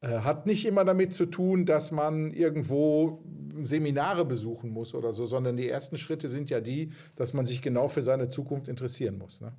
[0.00, 3.22] Äh, hat nicht immer damit zu tun, dass man irgendwo
[3.62, 7.62] Seminare besuchen muss oder so, sondern die ersten Schritte sind ja die, dass man sich
[7.62, 9.40] genau für seine Zukunft interessieren muss.
[9.40, 9.52] Ne?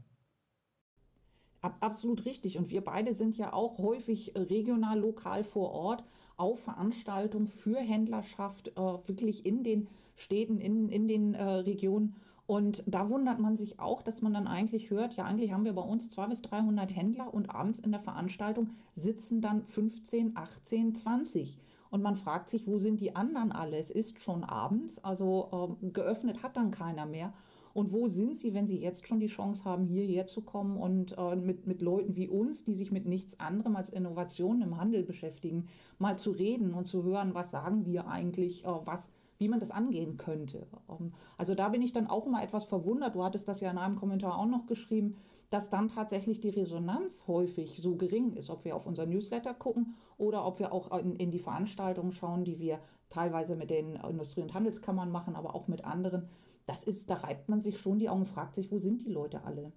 [1.80, 2.58] Absolut richtig.
[2.58, 6.04] Und wir beide sind ja auch häufig regional, lokal vor Ort
[6.38, 12.16] auf Veranstaltungen für Händlerschaft, äh, wirklich in den Städten, in, in den äh, Regionen.
[12.48, 15.74] Und da wundert man sich auch, dass man dann eigentlich hört, ja, eigentlich haben wir
[15.74, 20.94] bei uns 200 bis 300 Händler und abends in der Veranstaltung sitzen dann 15, 18,
[20.94, 21.58] 20.
[21.90, 23.78] Und man fragt sich, wo sind die anderen alle?
[23.78, 27.34] Es ist schon abends, also äh, geöffnet hat dann keiner mehr.
[27.74, 31.18] Und wo sind sie, wenn sie jetzt schon die Chance haben, hierher zu kommen und
[31.18, 35.04] äh, mit, mit Leuten wie uns, die sich mit nichts anderem als Innovationen im Handel
[35.04, 35.68] beschäftigen,
[36.00, 39.72] mal zu reden und zu hören, was sagen wir eigentlich, äh, was, wie man das
[39.72, 40.68] angehen könnte.
[40.90, 43.16] Ähm, also da bin ich dann auch immer etwas verwundert.
[43.16, 45.18] Du hattest das ja in einem Kommentar auch noch geschrieben,
[45.50, 49.96] dass dann tatsächlich die Resonanz häufig so gering ist, ob wir auf unser Newsletter gucken
[50.18, 54.42] oder ob wir auch in, in die Veranstaltungen schauen, die wir teilweise mit den Industrie-
[54.42, 56.30] und Handelskammern machen, aber auch mit anderen
[56.66, 59.44] das ist, da reibt man sich schon die Augen, fragt sich, wo sind die Leute
[59.44, 59.72] alle?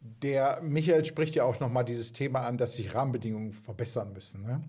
[0.00, 4.42] Der Michael spricht ja auch nochmal dieses Thema an, dass sich Rahmenbedingungen verbessern müssen.
[4.42, 4.62] Ne?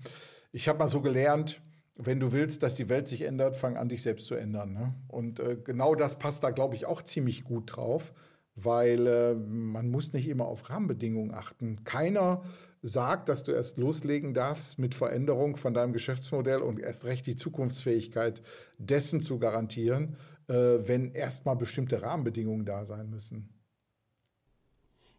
[0.52, 1.62] Ich habe mal so gelernt,
[2.02, 4.72] wenn du willst, dass die Welt sich ändert, fang an, dich selbst zu ändern.
[4.72, 4.96] Ne?
[5.10, 8.14] Und äh, genau das passt da, glaube ich, auch ziemlich gut drauf,
[8.56, 11.84] weil äh, man muss nicht immer auf Rahmenbedingungen achten.
[11.84, 12.42] Keiner
[12.82, 17.36] sagt, dass du erst loslegen darfst mit Veränderung von deinem Geschäftsmodell und erst recht die
[17.36, 18.42] Zukunftsfähigkeit
[18.78, 20.16] dessen zu garantieren,
[20.48, 23.50] äh, wenn erstmal bestimmte Rahmenbedingungen da sein müssen.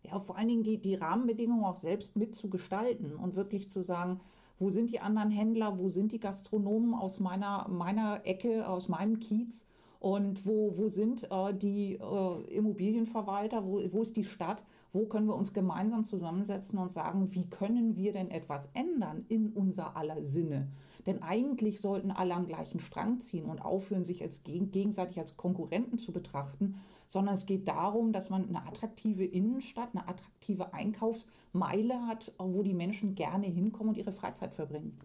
[0.03, 4.23] Ja, vor allen Dingen die, die Rahmenbedingungen auch selbst mitzugestalten und wirklich zu sagen,
[4.61, 9.19] wo sind die anderen Händler, wo sind die Gastronomen aus meiner, meiner Ecke, aus meinem
[9.19, 9.67] Kiez?
[9.99, 15.27] Und wo, wo sind äh, die äh, Immobilienverwalter, wo, wo ist die Stadt, wo können
[15.27, 20.25] wir uns gemeinsam zusammensetzen und sagen, wie können wir denn etwas ändern in unser aller
[20.25, 20.69] Sinne.
[21.07, 25.99] Denn eigentlich sollten alle am gleichen Strang ziehen und aufhören, sich als gegenseitig als Konkurrenten
[25.99, 26.77] zu betrachten,
[27.11, 32.73] sondern es geht darum, dass man eine attraktive Innenstadt, eine attraktive Einkaufsmeile hat, wo die
[32.73, 34.97] Menschen gerne hinkommen und ihre Freizeit verbringen.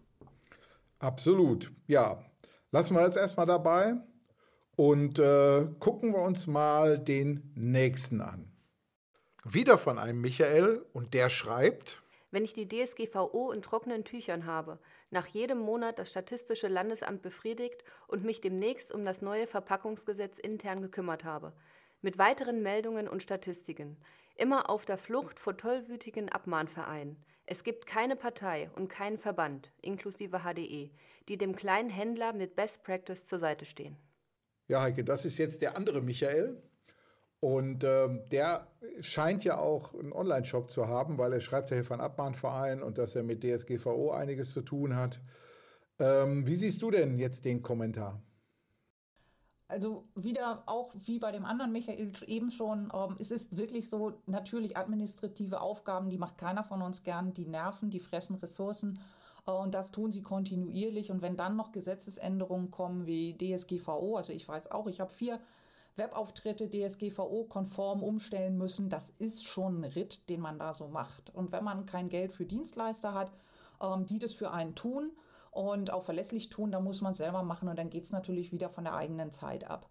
[0.99, 2.23] Absolut, ja.
[2.71, 3.95] Lassen wir jetzt erstmal dabei
[4.75, 8.51] und äh, gucken wir uns mal den nächsten an.
[9.43, 14.77] Wieder von einem Michael und der schreibt, wenn ich die DSGVO in trockenen Tüchern habe,
[15.09, 20.81] nach jedem Monat das Statistische Landesamt befriedigt und mich demnächst um das neue Verpackungsgesetz intern
[20.81, 21.53] gekümmert habe,
[22.05, 23.97] mit weiteren Meldungen und Statistiken,
[24.35, 27.17] immer auf der Flucht vor tollwütigen Abmahnvereinen.
[27.47, 30.91] Es gibt keine Partei und keinen Verband, inklusive HDE,
[31.27, 33.97] die dem kleinen Händler mit Best Practice zur Seite stehen.
[34.67, 36.61] Ja, Heike, das ist jetzt der andere Michael.
[37.39, 38.67] Und ähm, der
[39.01, 42.99] scheint ja auch einen Online-Shop zu haben, weil er schreibt ja hier von Abmahnverein und
[42.99, 45.19] dass er mit DSGVO einiges zu tun hat.
[45.97, 48.21] Ähm, wie siehst du denn jetzt den Kommentar?
[49.67, 54.13] Also wieder auch wie bei dem anderen Michael eben schon, ähm, es ist wirklich so,
[54.27, 58.99] natürlich administrative Aufgaben, die macht keiner von uns gern, die nerven, die fressen Ressourcen
[59.47, 61.09] äh, und das tun sie kontinuierlich.
[61.09, 65.39] Und wenn dann noch Gesetzesänderungen kommen wie DSGVO, also ich weiß auch, ich habe vier
[65.95, 71.33] Webauftritte DSGVO-konform umstellen müssen, das ist schon ein Ritt, den man da so macht.
[71.33, 73.31] Und wenn man kein Geld für Dienstleister hat,
[73.81, 75.11] ähm, die das für einen tun
[75.55, 78.51] und auch verlässlich tun, dann muss man es selber machen und dann geht es natürlich
[78.51, 79.89] wieder von der eigenen Zeit ab.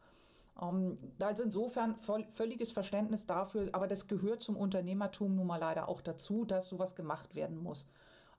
[0.60, 5.88] Ähm, also insofern voll, völliges Verständnis dafür, aber das gehört zum Unternehmertum nun mal leider
[5.88, 7.86] auch dazu, dass sowas gemacht werden muss.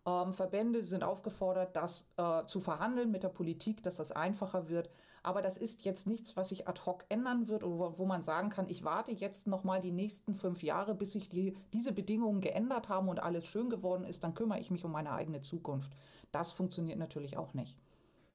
[0.05, 4.91] Ähm, Verbände sind aufgefordert, das äh, zu verhandeln mit der Politik, dass das einfacher wird.
[5.23, 8.51] Aber das ist jetzt nichts, was sich ad hoc ändern wird oder wo man sagen
[8.51, 12.41] kann, ich warte jetzt noch mal die nächsten fünf Jahre, bis sich die, diese Bedingungen
[12.41, 15.93] geändert haben und alles schön geworden ist, dann kümmere ich mich um meine eigene Zukunft.
[16.35, 17.79] Das funktioniert natürlich auch nicht.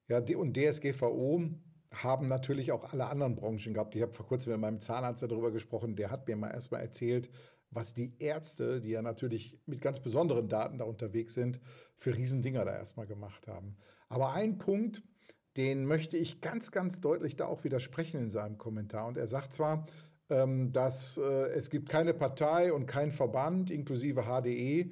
[0.08, 1.50] Ja, und DSGVO
[1.92, 3.94] haben natürlich auch alle anderen Branchen gehabt.
[3.94, 7.28] Ich habe vor kurzem mit meinem Zahnarzt darüber gesprochen, der hat mir mal erstmal erzählt,
[7.70, 11.60] was die Ärzte, die ja natürlich mit ganz besonderen Daten da unterwegs sind,
[11.94, 13.76] für Riesendinger da erstmal gemacht haben.
[14.08, 15.02] Aber ein Punkt,
[15.58, 19.08] den möchte ich ganz, ganz deutlich da auch widersprechen in seinem Kommentar.
[19.08, 19.86] Und er sagt zwar,
[20.30, 24.90] ähm, dass äh, es gibt keine Partei und keinen Verband, inklusive HDE,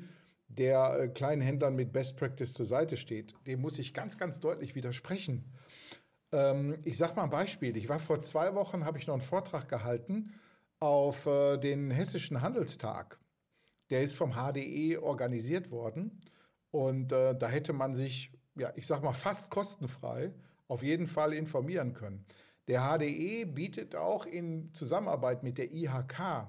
[0.48, 3.34] der äh, kleinen Händlern mit Best Practice zur Seite steht.
[3.46, 5.44] Dem muss ich ganz, ganz deutlich widersprechen.
[6.32, 7.76] Ähm, ich sage mal ein Beispiel.
[7.76, 10.32] Ich war vor zwei Wochen, habe ich noch einen Vortrag gehalten
[10.80, 13.18] auf äh, den Hessischen Handelstag.
[13.90, 16.20] Der ist vom HDE organisiert worden.
[16.70, 20.32] Und äh, da hätte man sich, ja, ich sag mal, fast kostenfrei
[20.66, 22.26] auf jeden Fall informieren können.
[22.68, 26.48] Der HDE bietet auch in Zusammenarbeit mit der IHK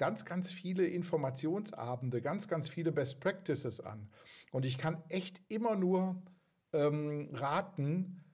[0.00, 4.08] ganz, ganz viele Informationsabende, ganz, ganz viele Best Practices an.
[4.50, 6.22] Und ich kann echt immer nur
[6.72, 8.24] ähm, raten,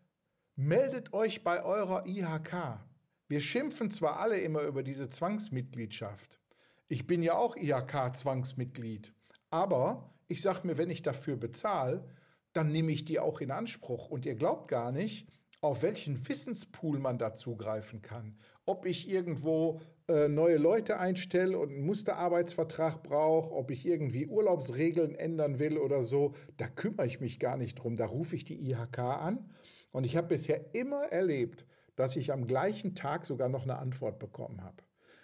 [0.54, 2.78] meldet euch bei eurer IHK.
[3.26, 6.40] Wir schimpfen zwar alle immer über diese Zwangsmitgliedschaft.
[6.86, 9.12] Ich bin ja auch IHK-Zwangsmitglied.
[9.50, 12.08] Aber ich sage mir, wenn ich dafür bezahle,
[12.52, 14.08] dann nehme ich die auch in Anspruch.
[14.08, 15.26] Und ihr glaubt gar nicht,
[15.60, 18.36] auf welchen Wissenspool man da zugreifen kann.
[18.66, 25.14] Ob ich irgendwo äh, neue Leute einstelle und einen Musterarbeitsvertrag brauche, ob ich irgendwie Urlaubsregeln
[25.14, 27.96] ändern will oder so, da kümmere ich mich gar nicht drum.
[27.96, 29.50] Da rufe ich die IHK an.
[29.92, 31.64] Und ich habe bisher immer erlebt,
[31.96, 34.82] dass ich am gleichen Tag sogar noch eine Antwort bekommen habe.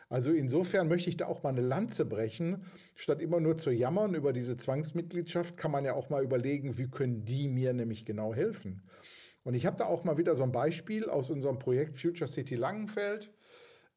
[0.09, 2.65] Also insofern möchte ich da auch mal eine Lanze brechen.
[2.95, 6.91] Statt immer nur zu jammern über diese Zwangsmitgliedschaft, kann man ja auch mal überlegen, wie
[6.91, 8.83] können die mir nämlich genau helfen.
[9.45, 12.55] Und ich habe da auch mal wieder so ein Beispiel aus unserem Projekt Future City
[12.55, 13.33] Langenfeld.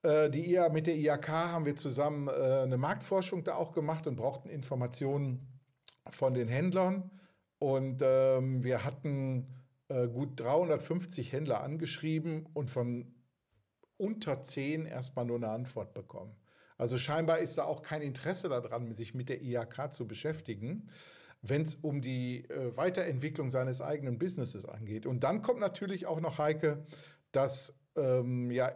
[0.01, 2.31] Äh, die IA, mit der IAK haben wir zusammen äh,
[2.63, 5.62] eine Marktforschung da auch gemacht und brauchten Informationen
[6.10, 7.12] von den Händlern.
[7.60, 9.47] Und ähm, wir hatten
[9.88, 13.13] äh, gut 350 Händler angeschrieben und von
[13.97, 16.36] unter 10 erstmal nur eine Antwort bekommen.
[16.77, 20.89] Also scheinbar ist da auch kein Interesse daran, sich mit der IAK zu beschäftigen
[21.49, 25.05] wenn es um die äh, Weiterentwicklung seines eigenen Businesses angeht.
[25.05, 26.86] Und dann kommt natürlich auch noch, Heike,
[27.31, 28.71] dass ähm, ja,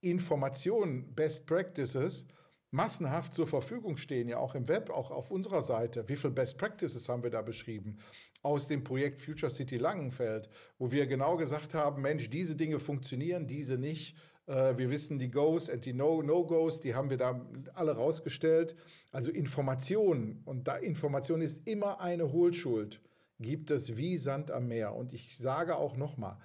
[0.00, 2.26] Informationen, Best Practices
[2.70, 6.08] massenhaft zur Verfügung stehen, ja auch im Web, auch auf unserer Seite.
[6.08, 7.98] Wie viele Best Practices haben wir da beschrieben?
[8.42, 13.46] Aus dem Projekt Future City Langenfeld, wo wir genau gesagt haben, Mensch, diese Dinge funktionieren,
[13.46, 14.16] diese nicht.
[14.50, 17.40] Äh, wir wissen die Goes und die No-No-Goes, die haben wir da
[17.74, 18.74] alle rausgestellt.
[19.12, 23.00] Also Information, und da Information ist immer eine Hohlschuld,
[23.38, 24.94] gibt es wie Sand am Meer.
[24.94, 26.36] Und ich sage auch nochmal,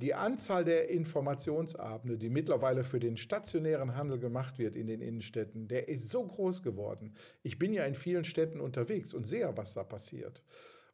[0.00, 5.66] die Anzahl der Informationsabende, die mittlerweile für den stationären Handel gemacht wird in den Innenstädten,
[5.66, 7.14] der ist so groß geworden.
[7.42, 10.42] Ich bin ja in vielen Städten unterwegs und sehe, was da passiert.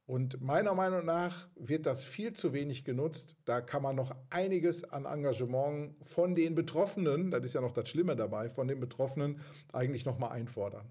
[0.06, 3.36] Und meiner Meinung nach wird das viel zu wenig genutzt.
[3.46, 7.88] Da kann man noch einiges an Engagement von den Betroffenen, das ist ja noch das
[7.88, 9.40] Schlimme dabei, von den Betroffenen
[9.72, 10.90] eigentlich noch mal einfordern.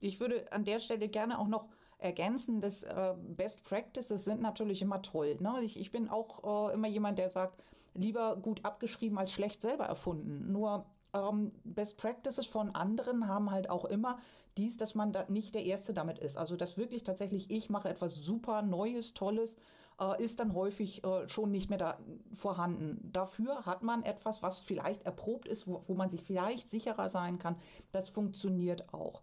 [0.00, 4.82] Ich würde an der Stelle gerne auch noch ergänzen, dass äh, Best Practices sind natürlich
[4.82, 5.36] immer toll.
[5.40, 5.60] Ne?
[5.62, 7.62] Ich, ich bin auch äh, immer jemand, der sagt,
[7.94, 10.52] lieber gut abgeschrieben als schlecht selber erfunden.
[10.52, 14.18] Nur ähm, Best Practices von anderen haben halt auch immer
[14.56, 16.36] dies, dass man da nicht der Erste damit ist.
[16.36, 19.56] Also dass wirklich tatsächlich ich mache etwas super Neues, Tolles,
[20.00, 21.98] äh, ist dann häufig äh, schon nicht mehr da
[22.34, 23.10] vorhanden.
[23.12, 27.38] Dafür hat man etwas, was vielleicht erprobt ist, wo, wo man sich vielleicht sicherer sein
[27.38, 27.56] kann.
[27.92, 29.22] Das funktioniert auch.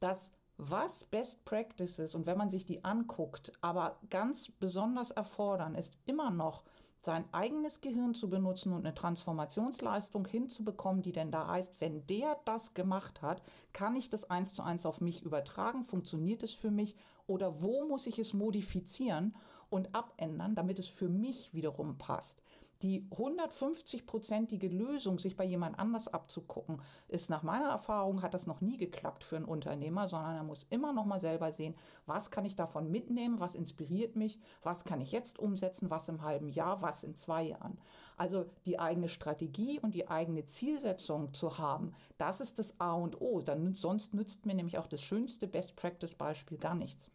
[0.00, 5.98] Das was Best Practices und wenn man sich die anguckt, aber ganz besonders erfordern, ist
[6.06, 6.64] immer noch
[7.06, 12.38] sein eigenes Gehirn zu benutzen und eine Transformationsleistung hinzubekommen, die denn da heißt, wenn der
[12.44, 13.42] das gemacht hat,
[13.72, 16.94] kann ich das eins zu eins auf mich übertragen, funktioniert es für mich
[17.26, 19.34] oder wo muss ich es modifizieren
[19.70, 22.42] und abändern, damit es für mich wiederum passt.
[22.82, 28.60] Die 150-prozentige Lösung, sich bei jemand anders abzugucken, ist nach meiner Erfahrung, hat das noch
[28.60, 32.44] nie geklappt für einen Unternehmer, sondern er muss immer noch mal selber sehen, was kann
[32.44, 36.82] ich davon mitnehmen, was inspiriert mich, was kann ich jetzt umsetzen, was im halben Jahr,
[36.82, 37.78] was in zwei Jahren.
[38.18, 43.20] Also die eigene Strategie und die eigene Zielsetzung zu haben, das ist das A und
[43.20, 43.40] O.
[43.40, 47.10] Dann, sonst nützt mir nämlich auch das schönste Best-Practice-Beispiel gar nichts.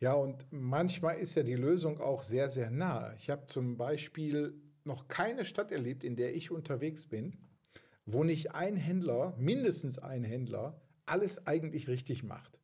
[0.00, 3.14] Ja, und manchmal ist ja die Lösung auch sehr, sehr nah.
[3.14, 7.36] Ich habe zum Beispiel noch keine Stadt erlebt, in der ich unterwegs bin,
[8.06, 12.60] wo nicht ein Händler, mindestens ein Händler, alles eigentlich richtig macht.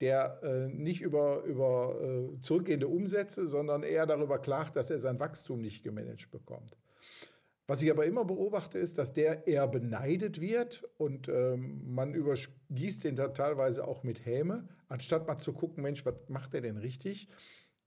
[0.00, 5.20] Der äh, nicht über, über äh, zurückgehende Umsätze, sondern eher darüber klagt, dass er sein
[5.20, 6.76] Wachstum nicht gemanagt bekommt.
[7.66, 13.04] Was ich aber immer beobachte, ist, dass der eher beneidet wird und ähm, man übergießt
[13.04, 16.76] den da teilweise auch mit Häme, anstatt mal zu gucken, Mensch, was macht er denn
[16.76, 17.28] richtig?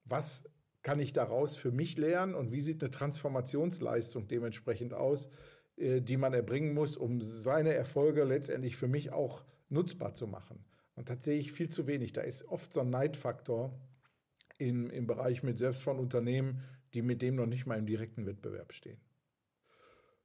[0.04, 0.46] Was
[0.82, 5.30] kann ich daraus für mich lernen und wie sieht eine Transformationsleistung dementsprechend aus,
[5.76, 10.66] äh, die man erbringen muss, um seine Erfolge letztendlich für mich auch nutzbar zu machen?
[10.96, 12.14] Und das sehe ich viel zu wenig.
[12.14, 13.80] Da ist oft so ein Neidfaktor
[14.58, 16.64] im, im Bereich mit selbst von Unternehmen,
[16.96, 19.00] die mit dem noch nicht mal im direkten Wettbewerb stehen.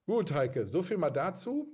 [0.06, 1.68] Gut, Heike, so viel mal dazu.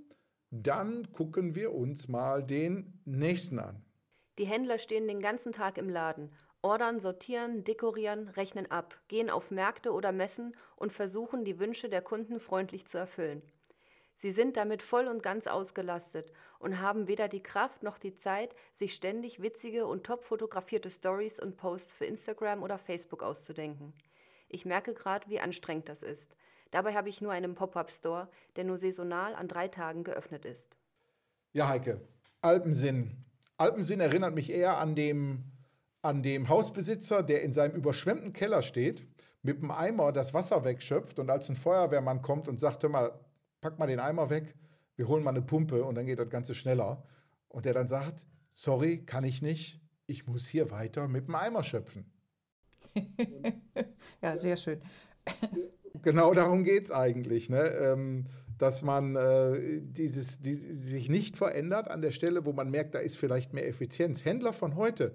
[0.50, 3.84] Dann gucken wir uns mal den nächsten an.
[4.38, 6.30] Die Händler stehen den ganzen Tag im Laden,
[6.62, 12.02] ordern, sortieren, dekorieren, rechnen ab, gehen auf Märkte oder Messen und versuchen, die Wünsche der
[12.02, 13.42] Kunden freundlich zu erfüllen.
[14.16, 18.54] Sie sind damit voll und ganz ausgelastet und haben weder die Kraft noch die Zeit,
[18.74, 23.94] sich ständig witzige und top fotografierte Stories und Posts für Instagram oder Facebook auszudenken.
[24.48, 26.36] Ich merke gerade, wie anstrengend das ist.
[26.70, 30.76] Dabei habe ich nur einen Pop-up-Store, der nur saisonal an drei Tagen geöffnet ist.
[31.52, 32.00] Ja, Heike,
[32.42, 33.24] Alpensinn.
[33.56, 35.44] Alpensinn erinnert mich eher an dem,
[36.02, 39.06] an dem Hausbesitzer, der in seinem überschwemmten Keller steht,
[39.42, 43.18] mit dem Eimer das Wasser wegschöpft und als ein Feuerwehrmann kommt und sagt, hör mal,
[43.60, 44.54] pack mal den Eimer weg,
[44.96, 47.04] wir holen mal eine Pumpe und dann geht das Ganze schneller.
[47.48, 51.62] Und der dann sagt, sorry, kann ich nicht, ich muss hier weiter mit dem Eimer
[51.64, 52.12] schöpfen.
[54.22, 54.82] ja, sehr schön.
[56.02, 57.62] Genau darum geht es eigentlich, ne?
[57.62, 58.26] Ähm,
[58.58, 62.98] dass man äh, dieses, die, sich nicht verändert an der Stelle, wo man merkt, da
[62.98, 64.24] ist vielleicht mehr Effizienz.
[64.24, 65.14] Händler von heute,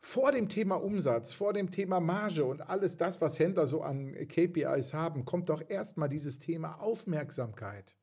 [0.00, 4.14] vor dem Thema Umsatz, vor dem Thema Marge und alles das, was Händler so an
[4.14, 7.96] KPIs haben, kommt doch erstmal dieses Thema Aufmerksamkeit.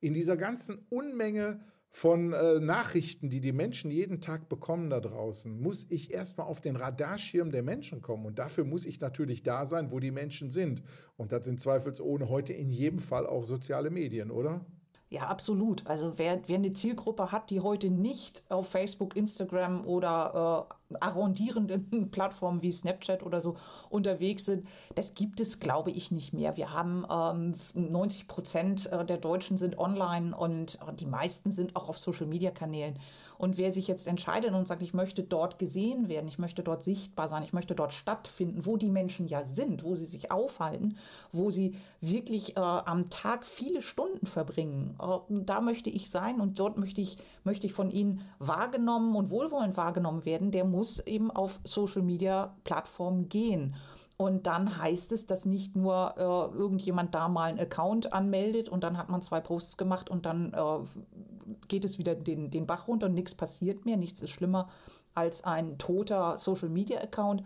[0.00, 5.60] In dieser ganzen Unmenge von äh, Nachrichten, die die Menschen jeden Tag bekommen da draußen,
[5.60, 8.26] muss ich erstmal auf den Radarschirm der Menschen kommen.
[8.26, 10.82] Und dafür muss ich natürlich da sein, wo die Menschen sind.
[11.16, 14.64] Und das sind zweifelsohne heute in jedem Fall auch soziale Medien, oder?
[15.10, 15.86] Ja, absolut.
[15.86, 22.10] Also wer, wer eine Zielgruppe hat, die heute nicht auf Facebook, Instagram oder äh, arrondierenden
[22.10, 23.56] Plattformen wie Snapchat oder so
[23.88, 26.58] unterwegs sind, das gibt es, glaube ich, nicht mehr.
[26.58, 27.54] Wir haben ähm,
[27.90, 32.98] 90 Prozent äh, der Deutschen sind online und äh, die meisten sind auch auf Social-Media-Kanälen.
[33.38, 36.82] Und wer sich jetzt entscheidet und sagt, ich möchte dort gesehen werden, ich möchte dort
[36.82, 40.96] sichtbar sein, ich möchte dort stattfinden, wo die Menschen ja sind, wo sie sich aufhalten,
[41.32, 46.58] wo sie wirklich äh, am Tag viele Stunden verbringen, äh, da möchte ich sein und
[46.58, 51.30] dort möchte ich, möchte ich von ihnen wahrgenommen und wohlwollend wahrgenommen werden, der muss eben
[51.30, 53.74] auf Social Media Plattformen gehen.
[54.20, 58.82] Und dann heißt es, dass nicht nur äh, irgendjemand da mal einen Account anmeldet und
[58.82, 62.88] dann hat man zwei Posts gemacht und dann äh, geht es wieder den, den Bach
[62.88, 63.96] runter und nichts passiert mehr.
[63.96, 64.68] Nichts ist schlimmer
[65.14, 67.44] als ein toter Social Media Account.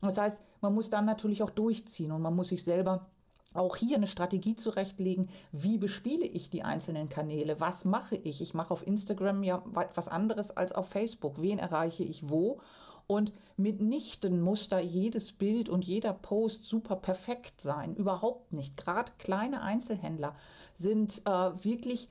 [0.00, 3.06] Das heißt, man muss dann natürlich auch durchziehen und man muss sich selber
[3.52, 8.40] auch hier eine Strategie zurechtlegen, wie bespiele ich die einzelnen Kanäle, was mache ich.
[8.40, 9.62] Ich mache auf Instagram ja
[9.94, 11.40] was anderes als auf Facebook.
[11.40, 12.60] Wen erreiche ich wo?
[13.06, 17.94] Und mitnichten muss da jedes Bild und jeder Post super perfekt sein.
[17.94, 18.76] Überhaupt nicht.
[18.76, 20.34] Gerade kleine Einzelhändler
[20.74, 21.30] sind äh,
[21.64, 22.08] wirklich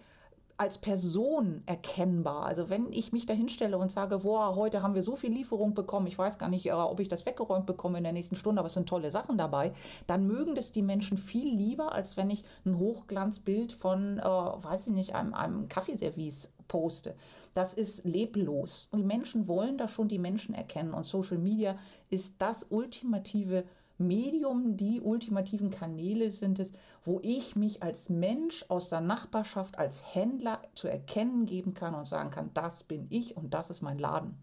[0.57, 2.45] als Person erkennbar.
[2.45, 5.73] Also wenn ich mich da hinstelle und sage, boah, heute haben wir so viel Lieferung
[5.73, 8.59] bekommen, ich weiß gar nicht, äh, ob ich das weggeräumt bekomme in der nächsten Stunde,
[8.59, 9.73] aber es sind tolle Sachen dabei,
[10.05, 14.87] dann mögen das die Menschen viel lieber, als wenn ich ein Hochglanzbild von, äh, weiß
[14.87, 17.15] ich nicht, einem, einem Kaffeeservice poste.
[17.53, 18.87] Das ist leblos.
[18.91, 20.95] Und die Menschen wollen da schon die Menschen erkennen.
[20.95, 21.77] Und Social Media
[22.09, 23.63] ist das ultimative
[23.99, 26.71] Medium, die ultimativen Kanäle sind es,
[27.03, 32.07] wo ich mich als Mensch aus der Nachbarschaft, als Händler zu erkennen geben kann und
[32.07, 34.35] sagen kann, das bin ich und das ist mein Laden.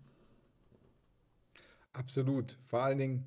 [1.92, 2.56] Absolut.
[2.62, 3.24] Vor allen Dingen,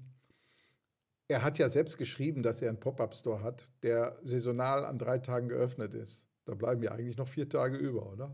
[1.28, 5.50] er hat ja selbst geschrieben, dass er einen Pop-up-Store hat, der saisonal an drei Tagen
[5.50, 6.26] geöffnet ist.
[6.46, 8.34] Da bleiben ja eigentlich noch vier Tage über, oder?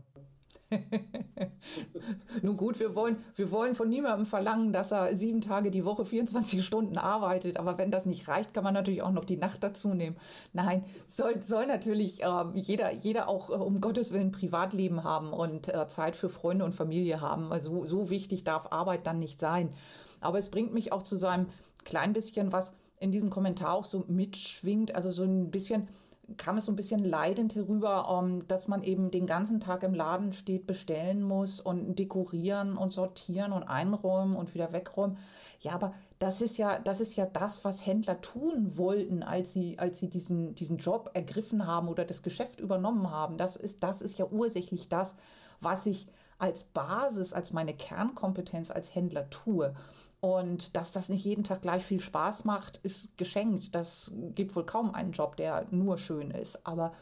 [2.42, 6.04] Nun gut, wir wollen, wir wollen von niemandem verlangen, dass er sieben Tage die Woche
[6.04, 7.56] 24 Stunden arbeitet.
[7.56, 10.16] Aber wenn das nicht reicht, kann man natürlich auch noch die Nacht dazu nehmen.
[10.52, 15.68] Nein, soll, soll natürlich äh, jeder, jeder auch äh, um Gottes Willen Privatleben haben und
[15.68, 17.52] äh, Zeit für Freunde und Familie haben.
[17.52, 19.72] Also so wichtig darf Arbeit dann nicht sein.
[20.20, 21.46] Aber es bringt mich auch zu so einem
[21.84, 24.94] klein bisschen, was in diesem Kommentar auch so mitschwingt.
[24.94, 25.88] Also so ein bisschen,
[26.36, 29.82] kam es so ein bisschen leidend herüber, um, ähm, dass man eben den ganzen Tag
[29.82, 35.18] im Laden steht, bestellen muss und dekorieren und sortieren und einräumen und wieder wegräumen.
[35.60, 39.78] Ja, aber das ist ja, das ist ja das, was Händler tun wollten, als sie,
[39.78, 43.38] als sie diesen, diesen Job ergriffen haben oder das Geschäft übernommen haben.
[43.38, 45.16] Das ist, das ist ja ursächlich das,
[45.60, 46.06] was ich
[46.38, 49.74] als Basis, als meine Kernkompetenz als Händler tue.
[50.20, 53.74] Und dass das nicht jeden Tag gleich viel Spaß macht, ist geschenkt.
[53.74, 56.66] Das gibt wohl kaum einen Job, der nur schön ist.
[56.66, 56.92] Aber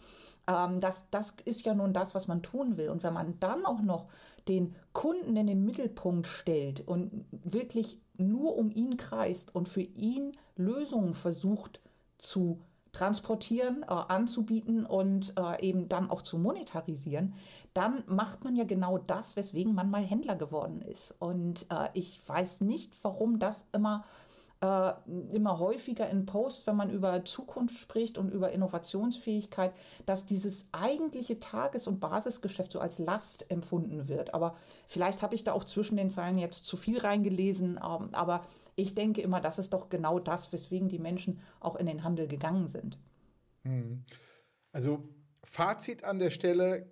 [0.47, 2.91] ähm, das, das ist ja nun das, was man tun will.
[2.91, 4.07] Und wenn man dann auch noch
[4.47, 10.33] den Kunden in den Mittelpunkt stellt und wirklich nur um ihn kreist und für ihn
[10.57, 11.81] Lösungen versucht
[12.19, 12.61] zu
[12.93, 17.35] transportieren, äh, anzubieten und äh, eben dann auch zu monetarisieren,
[17.75, 21.15] dann macht man ja genau das, weswegen man mal Händler geworden ist.
[21.19, 24.05] Und äh, ich weiß nicht, warum das immer
[24.61, 24.93] äh,
[25.33, 29.73] immer häufiger in Posts, wenn man über Zukunft spricht und über Innovationsfähigkeit,
[30.05, 34.35] dass dieses eigentliche Tages- und Basisgeschäft so als Last empfunden wird.
[34.35, 37.79] Aber vielleicht habe ich da auch zwischen den Zeilen jetzt zu viel reingelesen.
[37.83, 38.45] Ähm, aber
[38.79, 42.29] ich denke immer, das ist doch genau das, weswegen die Menschen auch in den Handel
[42.29, 42.99] gegangen sind.
[43.65, 44.05] Hm.
[44.73, 45.09] Also
[45.45, 46.91] Fazit an der Stelle,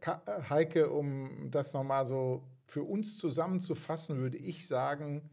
[0.49, 5.31] Heike, um das nochmal so für uns zusammenzufassen, würde ich sagen,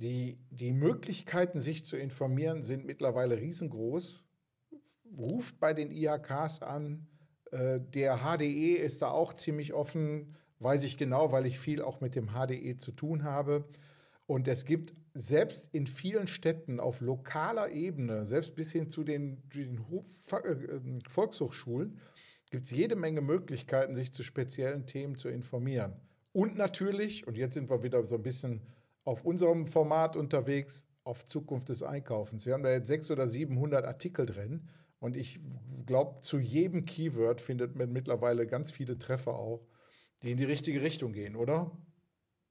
[0.00, 4.22] Die, die Möglichkeiten, sich zu informieren, sind mittlerweile riesengroß.
[5.16, 7.08] Ruft bei den IHKs an.
[7.50, 12.00] Äh, der HDE ist da auch ziemlich offen, weiß ich genau, weil ich viel auch
[12.00, 13.64] mit dem HDE zu tun habe.
[14.26, 19.42] Und es gibt selbst in vielen Städten auf lokaler Ebene, selbst bis hin zu den,
[19.54, 21.98] den äh, Volkshochschulen,
[22.50, 25.94] gibt es jede Menge Möglichkeiten, sich zu speziellen Themen zu informieren.
[26.32, 28.62] Und natürlich, und jetzt sind wir wieder so ein bisschen
[29.04, 32.44] auf unserem Format unterwegs, auf Zukunft des Einkaufens.
[32.44, 34.68] Wir haben da jetzt 600 oder 700 Artikel drin.
[35.00, 35.40] Und ich
[35.86, 39.66] glaube, zu jedem Keyword findet man mittlerweile ganz viele Treffer auch,
[40.22, 41.70] die in die richtige Richtung gehen, oder?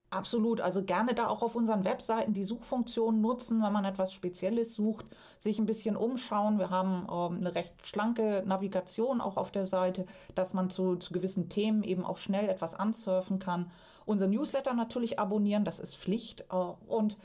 [0.10, 4.74] Absolut, also gerne da auch auf unseren Webseiten die Suchfunktion nutzen, wenn man etwas Spezielles
[4.74, 5.06] sucht,
[5.38, 6.60] sich ein bisschen umschauen.
[6.60, 11.12] Wir haben ähm, eine recht schlanke Navigation auch auf der Seite, dass man zu, zu
[11.12, 13.70] gewissen Themen eben auch schnell etwas ansurfen kann.
[14.06, 16.46] Unser Newsletter natürlich abonnieren, das ist Pflicht.
[16.52, 16.56] Äh,
[16.88, 17.18] und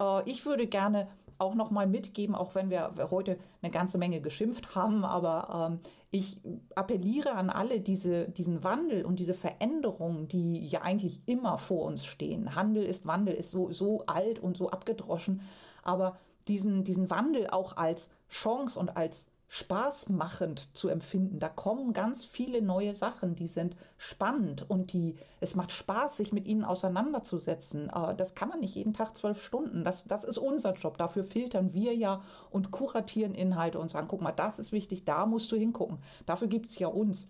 [0.00, 4.22] äh, ich würde gerne auch noch mal mitgeben, auch wenn wir heute eine ganze Menge
[4.22, 5.80] geschimpft haben, aber ähm,
[6.10, 6.40] ich
[6.74, 12.04] appelliere an alle, diese, diesen Wandel und diese Veränderungen, die ja eigentlich immer vor uns
[12.04, 12.56] stehen.
[12.56, 15.40] Handel ist Wandel, ist so, so alt und so abgedroschen,
[15.82, 21.40] aber diesen, diesen Wandel auch als Chance und als spaßmachend zu empfinden.
[21.40, 26.32] Da kommen ganz viele neue Sachen, die sind spannend und die, es macht Spaß, sich
[26.32, 27.90] mit ihnen auseinanderzusetzen.
[27.90, 29.84] Äh, das kann man nicht jeden Tag zwölf Stunden.
[29.84, 30.98] Das, das ist unser Job.
[30.98, 35.26] Dafür filtern wir ja und kuratieren Inhalte und sagen, guck mal, das ist wichtig, da
[35.26, 35.98] musst du hingucken.
[36.26, 37.26] Dafür gibt es ja uns.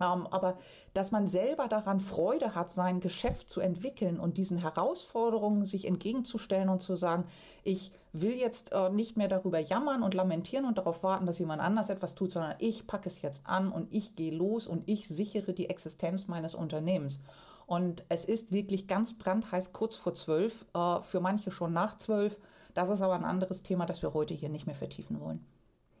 [0.00, 0.56] Aber
[0.94, 6.68] dass man selber daran Freude hat, sein Geschäft zu entwickeln und diesen Herausforderungen sich entgegenzustellen
[6.68, 7.24] und zu sagen,
[7.62, 11.62] ich will jetzt äh, nicht mehr darüber jammern und lamentieren und darauf warten, dass jemand
[11.62, 15.06] anders etwas tut, sondern ich packe es jetzt an und ich gehe los und ich
[15.06, 17.20] sichere die Existenz meines Unternehmens.
[17.66, 22.40] Und es ist wirklich ganz brandheiß kurz vor zwölf, äh, für manche schon nach zwölf.
[22.74, 25.44] Das ist aber ein anderes Thema, das wir heute hier nicht mehr vertiefen wollen.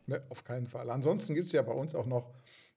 [0.06, 0.90] Ne, auf keinen Fall.
[0.90, 2.30] Ansonsten gibt es ja bei uns auch noch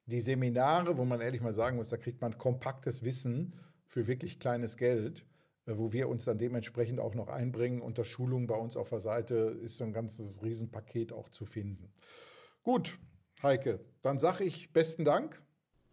[0.05, 4.39] die Seminare, wo man ehrlich mal sagen muss, da kriegt man kompaktes Wissen für wirklich
[4.39, 5.25] kleines Geld,
[5.65, 7.81] äh, wo wir uns dann dementsprechend auch noch einbringen.
[7.81, 11.93] Unter Schulung bei uns auf der Seite ist so ein ganzes Riesenpaket auch zu finden.
[12.63, 12.97] Gut,
[13.41, 15.41] Heike, dann sage ich besten Dank.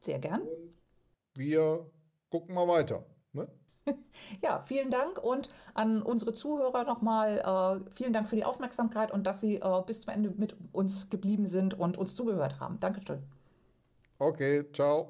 [0.01, 0.43] Sehr gern.
[1.35, 1.91] Wir
[2.31, 3.07] gucken mal weiter.
[3.33, 3.49] Ne?
[4.43, 9.27] Ja, vielen Dank und an unsere Zuhörer nochmal äh, vielen Dank für die Aufmerksamkeit und
[9.27, 12.79] dass Sie äh, bis zum Ende mit uns geblieben sind und uns zugehört haben.
[12.79, 13.23] Dankeschön.
[14.21, 15.09] Okay, ciao.